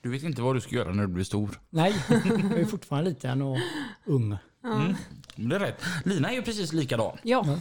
[0.00, 1.60] Du vet inte vad du ska göra när du blir stor.
[1.70, 1.94] Nej,
[2.50, 3.58] jag är fortfarande liten och
[4.04, 4.36] ung.
[4.64, 4.94] Mm.
[5.36, 5.82] Det är rätt.
[6.04, 7.18] Lina är ju precis likadan.
[7.22, 7.58] Ja.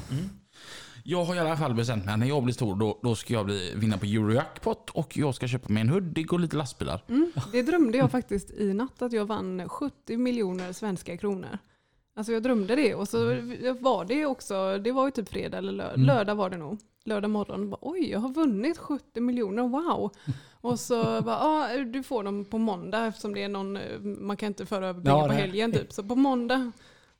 [1.09, 3.45] Jag har i alla fall bestämt mig när jag blir stor då, då ska jag
[3.45, 7.03] bli, vinna på Eurojackpot och jag ska köpa mig en Hudik och lite lastbilar.
[7.09, 7.31] Mm.
[7.51, 11.57] Det drömde jag faktiskt i natt att jag vann 70 miljoner svenska kronor.
[12.15, 13.17] Alltså jag drömde det och så
[13.79, 16.01] var det också, det var ju typ fredag eller lö- Mm.
[16.07, 16.79] lördag var det nog.
[17.05, 20.11] Lördag morgon, bara, oj jag har vunnit 70 miljoner, wow.
[20.61, 24.37] Och så bara, ja du får dem på måndag eftersom det är någon, eh, man
[24.37, 25.93] kan inte föra över pengar Ja, på helgen typ.
[25.93, 26.71] Så på måndag.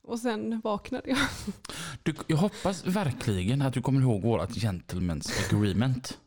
[0.10, 1.18] Och sen vaknade jag.
[2.03, 6.18] Du, jag hoppas verkligen att du kommer ihåg vårt gentlemen's agreement.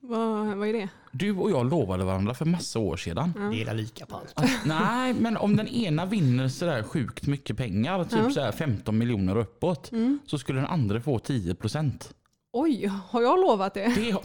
[0.00, 0.88] vad, vad är det?
[1.12, 3.32] Du och jag lovade varandra för massa år sedan.
[3.36, 3.42] Ja.
[3.42, 4.32] Dela lika på allt.
[4.36, 8.30] Att, nej, men om den ena vinner sådär sjukt mycket pengar, typ Ja.
[8.30, 10.18] sådär 15 miljoner och uppåt, Mm.
[10.26, 12.14] så skulle den andra få 10 procent.
[12.52, 13.94] Oj, har jag lovat det?
[13.94, 14.16] Det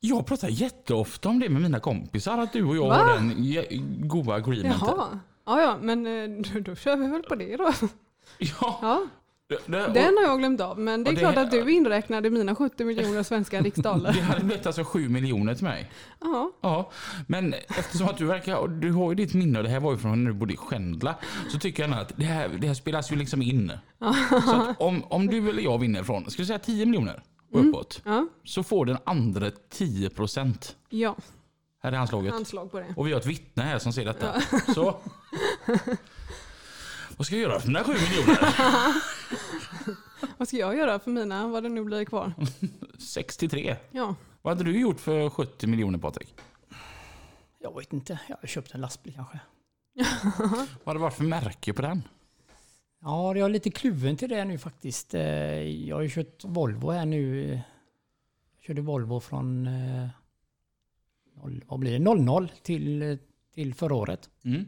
[0.00, 2.94] jag pratar jätteofta om det med mina kompisar, att du och jag Va?
[2.94, 4.80] har den goda agreementen.
[4.88, 5.18] Jaha.
[5.48, 7.72] Ja, ja, men eh, då, då kör vi väl på det då.
[8.38, 9.06] Ja, Ja,
[9.48, 11.72] Det, det, och Den har jag glömt av, men det är det- klart att du
[11.72, 14.12] inräknade mina 70 miljoner svenska riksdaler.
[14.14, 15.90] det hade blivit alltså 7 miljoner till mig.
[16.20, 16.90] Ja, Ja,
[17.26, 19.98] men eftersom att du verkar, du har ju ditt minne och det här var ju
[19.98, 21.14] från när du bodde i Skändla.
[21.48, 23.72] Så tycker jag att det här, det här spelas ju liksom in.
[24.46, 27.22] Så att om, om du eller jag vinner från, ska vi säga 10 miljoner
[27.52, 28.02] och uppåt.
[28.04, 30.76] ja, Så får den andra 10 procent.
[30.88, 31.16] ja.
[31.80, 32.34] Här är handslaget.
[32.34, 32.94] Anslag på det.
[32.96, 34.40] Och vi har ett vittne här som ser detta.
[34.74, 34.96] Så.
[37.16, 38.38] Vad ska jag göra för mina 7 miljoner?
[40.38, 42.32] Vad ska jag göra för mina, vad det nu blir kvar?
[42.98, 43.76] 63.
[43.90, 46.34] Ja, Vad hade du gjort för 70 miljoner Patrik?
[47.58, 49.40] Jag vet inte, jag har köpt en lastbil kanske.
[50.38, 52.02] Vad hade det varit för märke på den?
[53.00, 55.14] Ja, jag är lite kluven till det nu faktiskt.
[55.14, 55.22] Eh,
[55.62, 57.48] Jag har ju kört Volvo här nu.
[58.56, 60.08] Jag körde Volvo från eh,
[61.66, 61.98] vad blir det?
[61.98, 63.18] 00 till,
[63.54, 64.30] till förra året.
[64.44, 64.64] Mm.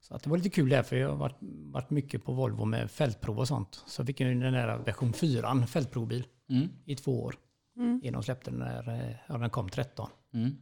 [0.00, 1.36] Så att det var lite kul där för jag har varit,
[1.72, 3.82] varit mycket på Volvo med fältprov och sånt.
[3.86, 6.68] Så fick jag ju den där version 4, fältprovbil, Mm.
[6.84, 7.34] i två år.
[7.76, 8.00] Mm.
[8.04, 10.10] Innan de släppte den när eh, ja, den kom 13.
[10.34, 10.56] Mm.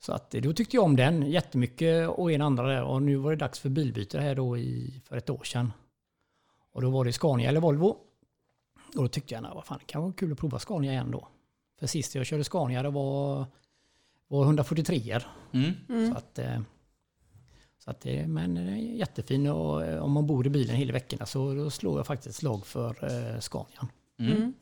[0.00, 2.82] Så att eh, då tyckte jag om den jättemycket och en andra där.
[2.82, 5.72] Och nu var det dags för bilbyte här då i, för ett år sedan.
[6.72, 7.88] Och då var det Scania eller Volvo.
[8.96, 11.10] Och då tyckte jag, nej, vad fan, det kan vara kul att prova Scania igen
[11.10, 11.28] då.
[11.78, 13.46] För sist jag körde Scania det var,
[14.30, 15.20] var 143
[15.52, 15.72] Mm.
[16.12, 16.60] Så att, eh,
[17.84, 20.92] så att det, men den är jättefin och eh, om man bor i bilen hela
[20.92, 23.88] veckorna så då slår jag faktiskt slag för eh, Scanian.
[24.18, 24.52] mm.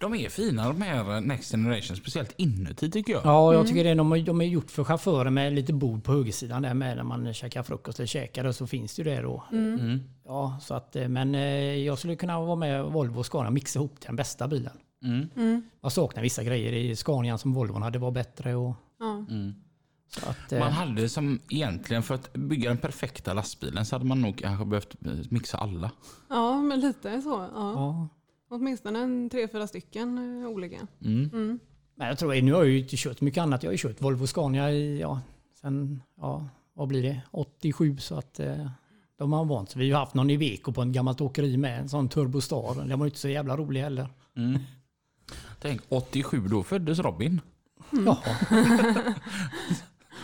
[0.00, 3.22] De är fina de här Next Generation, speciellt inuti tycker jag.
[3.24, 3.94] Ja, jag tycker det.
[3.94, 7.04] De, har- de är gjort för chaufförer med lite bord på högersidan där med när
[7.04, 9.44] man käkar frukost eller käkar och så finns det ju det då.
[9.52, 10.00] Mm.
[10.24, 11.40] Ja, så att, eh, men eh,
[11.76, 14.76] jag skulle kunna vara med Volvo och Scania och mixa ihop till den bästa bilen.
[15.04, 15.28] Mm.
[15.36, 15.62] Mm.
[15.80, 18.54] Jag saknar vissa grejer i Scanian som Volvon hade var bättre.
[18.54, 19.26] Och, Ja.
[19.30, 19.54] Mm.
[20.08, 24.04] så att, Man eh, hade som egentligen för att bygga den perfekta lastbilen så hade
[24.04, 25.90] man nog kanske behövt eh, mixa alla.
[26.28, 27.48] ja, men lite så.
[27.54, 27.72] Ja.
[27.72, 28.08] ja.
[28.50, 30.86] Åtminstone en tre, fyra stycken eh, olika.
[31.04, 31.30] Mm.
[31.32, 31.58] Mm.
[31.94, 33.62] Men jag tror, nu har jag ju inte kört mycket annat.
[33.62, 35.20] Jag har ju kört Volvo och Scania i, ja,
[35.60, 38.70] sen, ja, vad blir det, 87 så att eh,
[39.18, 39.80] de har vant sig.
[39.80, 42.74] Vi har haft någon Iveco på en gammalt åkeri med, en sån Turbostar.
[42.88, 44.08] Den var ju inte så jävla rolig heller.
[44.36, 44.58] Mm.
[45.60, 47.40] Tänk 87, då föddes Robin.
[47.90, 48.36] Jaha.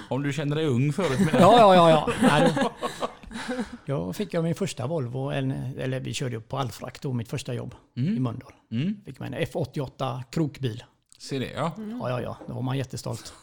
[0.08, 1.90] Om du känner dig ung förut med Ja, ja, ja.
[1.90, 2.12] ja.
[2.22, 2.72] Nej, då-
[3.84, 7.28] Jag fick jag min första Volvo, en, eller vi körde upp på Alfrakt då, mitt
[7.28, 8.22] första jobb i Mm.
[8.22, 8.52] Mölndal.
[8.70, 9.00] Mm.
[9.04, 10.84] Fick man en F88 krokbil.
[11.18, 11.72] Se det ja.
[12.00, 13.34] Ja, ja, ja, då var man jättestolt.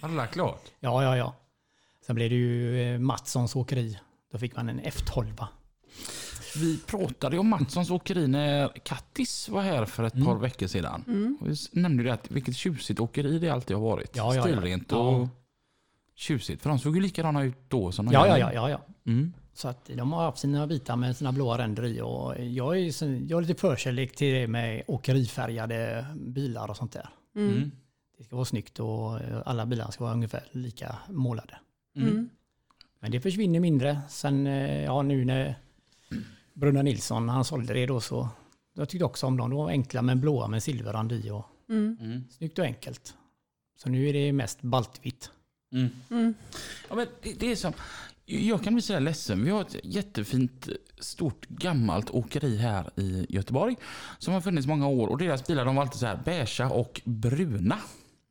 [0.00, 0.62] Alla klart.
[0.80, 1.34] Ja, ja, ja.
[2.06, 3.98] Sen blev det ju eh, Mattssons åkeri.
[4.32, 5.46] Då fick man en F12.
[6.56, 10.26] Vi pratade om Mattssons åkeri när Kattis var här för ett Mm.
[10.26, 11.04] par veckor sedan.
[11.06, 11.38] Mm.
[11.40, 14.16] Och vi nämnde det att vilket tjusigt åkeri det alltid har varit.
[14.16, 14.56] Ja, ja, ja.
[14.56, 14.96] Stilrent Ja.
[14.98, 15.28] och
[16.14, 16.62] tjusigt.
[16.62, 19.10] För de såg ju likadana ut då som de Ja, gör ja, ja, ja, ja.
[19.12, 19.32] Mm.
[19.54, 23.04] Så att de har haft sina vita med sina blåa ränder i och jag är,
[23.30, 27.08] jag har lite förkärlek till det med åkerifärgade bilar och sånt där.
[27.36, 27.48] Mm.
[27.56, 27.70] Mm.
[28.18, 31.58] Det ska vara snyggt och eh, alla bilar ska vara ungefär lika målade.
[31.96, 32.08] Mm.
[32.08, 32.28] Mm.
[33.00, 34.00] Men det försvinner mindre.
[34.08, 35.54] Sen, eh, ja nu när
[36.54, 38.28] Brunna Nilsson, han sålde det då så,
[38.74, 39.50] jag tyckte också om dem.
[39.50, 41.96] De var enkla men blåa med silverrand i och Mm.
[42.00, 42.24] Mm.
[42.30, 43.14] snyggt och enkelt.
[43.78, 45.30] Så nu är det mest baltvitt.
[45.72, 45.88] Mm.
[46.10, 46.34] Mm.
[46.88, 47.72] Ja, men det, det är som,
[48.26, 49.44] jag kan bli så här ledsen.
[49.44, 53.76] Vi har ett jättefint, stort, gammalt åkeri här i Göteborg.
[54.18, 55.08] Som har funnits många år.
[55.08, 57.78] Och deras bilar de var alltid så här beiga och bruna.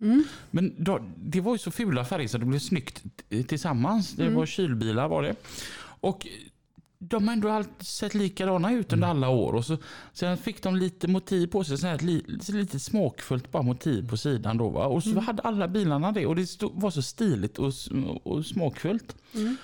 [0.01, 0.24] Mm.
[0.51, 3.03] Men då, det var ju så fula färger så det blev snyggt
[3.47, 4.11] tillsammans.
[4.13, 4.36] Det Mm.
[4.36, 5.36] var kylbilar var det.
[6.01, 6.28] Och
[7.00, 9.54] de har ändå alltid sett likadana ut under alla år.
[9.54, 9.78] Och så,
[10.14, 11.78] sen fick de lite motiv på sig.
[11.78, 14.58] Så här, li, lite smakfullt bara motiv på sidan.
[14.58, 14.86] Då, va?
[14.86, 16.26] Och så hade alla bilarna det.
[16.26, 17.74] Och det stod, var så stiligt och,
[18.24, 19.16] och smakfullt.
[19.36, 19.58] Mm.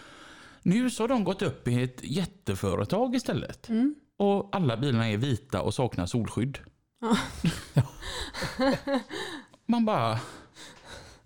[0.62, 3.70] Nu så har de gått upp i ett jätteföretag istället.
[3.70, 3.96] Mm.
[4.18, 6.58] Och alla bilarna är vita och saknar solskydd.
[7.02, 7.18] Ja.
[9.66, 10.20] Man bara...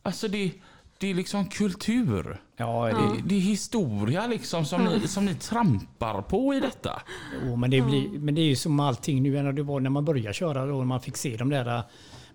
[0.01, 0.51] Alltså det,
[0.99, 2.41] det är liksom kultur.
[2.57, 2.97] Ja, Ja.
[2.97, 7.01] Det, det är historia liksom som, ni, som ni trampar på i detta.
[7.45, 9.89] Jo, men det, blir, men det är ju som allting nu när det var när
[9.89, 11.83] man började köra då, när man fick se de där äh,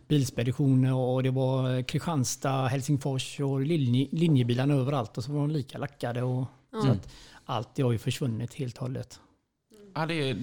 [0.08, 5.50] bilspeditioner och det var äh, Kristianstad, Helsingfors och linje, linjebilarna överallt och så var de
[5.50, 6.22] lika lackade.
[6.22, 6.44] Och,
[6.82, 7.08] så att
[7.44, 9.20] allt det har ju försvunnit helt och hållet.
[9.94, 10.36] Ja, det är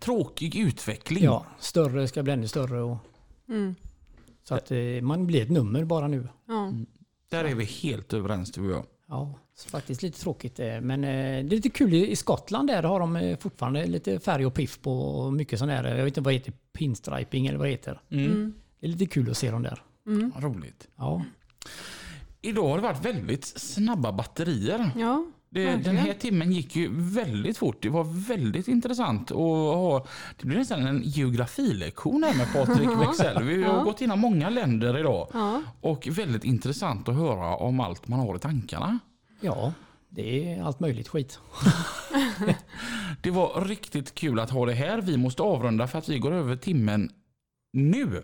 [0.00, 1.24] tråkig utveckling.
[1.24, 2.80] Ja, större ska bli ännu större.
[2.82, 2.96] Och,
[3.48, 3.74] Mm.
[4.44, 6.28] så att eh, man blir ett nummer bara nu.
[6.48, 6.72] Ja.
[7.32, 8.86] Där är vi helt överens du och jag.
[9.08, 10.60] Ja, så faktiskt lite tråkigt.
[10.60, 14.20] eh, Men eh, det är lite kul i Skottland där har de eh, fortfarande lite
[14.20, 15.84] färg och piff på och mycket sån där.
[15.84, 18.00] Jag vet inte vad det heter, pinstriping eller vad det heter.
[18.10, 18.24] Mm.
[18.26, 18.54] Mm.
[18.80, 19.82] Det är lite kul att se dem där.
[20.06, 20.32] Mm.
[20.38, 20.88] Roligt.
[20.96, 21.24] Ja,
[22.44, 24.90] Idag har det varit väldigt snabba batterier.
[24.98, 25.26] Ja.
[25.54, 27.82] Det, den här timmen gick ju väldigt fort.
[27.82, 29.30] Det var väldigt intressant.
[29.30, 30.06] att ha,
[30.40, 33.42] det blev nästan en geografilektion här med Patrik Wexell.
[33.42, 33.82] Vi har Ja.
[33.84, 35.28] gått igenom många länder idag.
[35.32, 38.98] Ja, Och väldigt intressant att höra om allt man har i tankarna.
[39.40, 39.72] Ja,
[40.08, 41.38] det är allt möjligt skit.
[43.22, 45.00] Det var riktigt kul att ha det här.
[45.00, 47.10] Vi måste avrunda för att vi går över timmen
[47.72, 48.22] nu.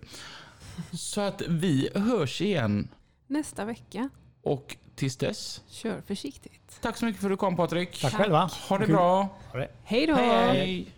[0.93, 2.89] Så att vi hörs igen
[3.27, 4.09] nästa vecka.
[4.43, 5.61] och tills dess.
[5.69, 6.79] Kör försiktigt.
[6.81, 8.01] Tack så mycket för att du kom Patrik.
[8.01, 8.51] Tack själva.
[8.69, 9.29] Ha det bra.
[9.53, 9.69] Ha det.
[9.85, 10.13] Hej.
[10.15, 10.93] Hej.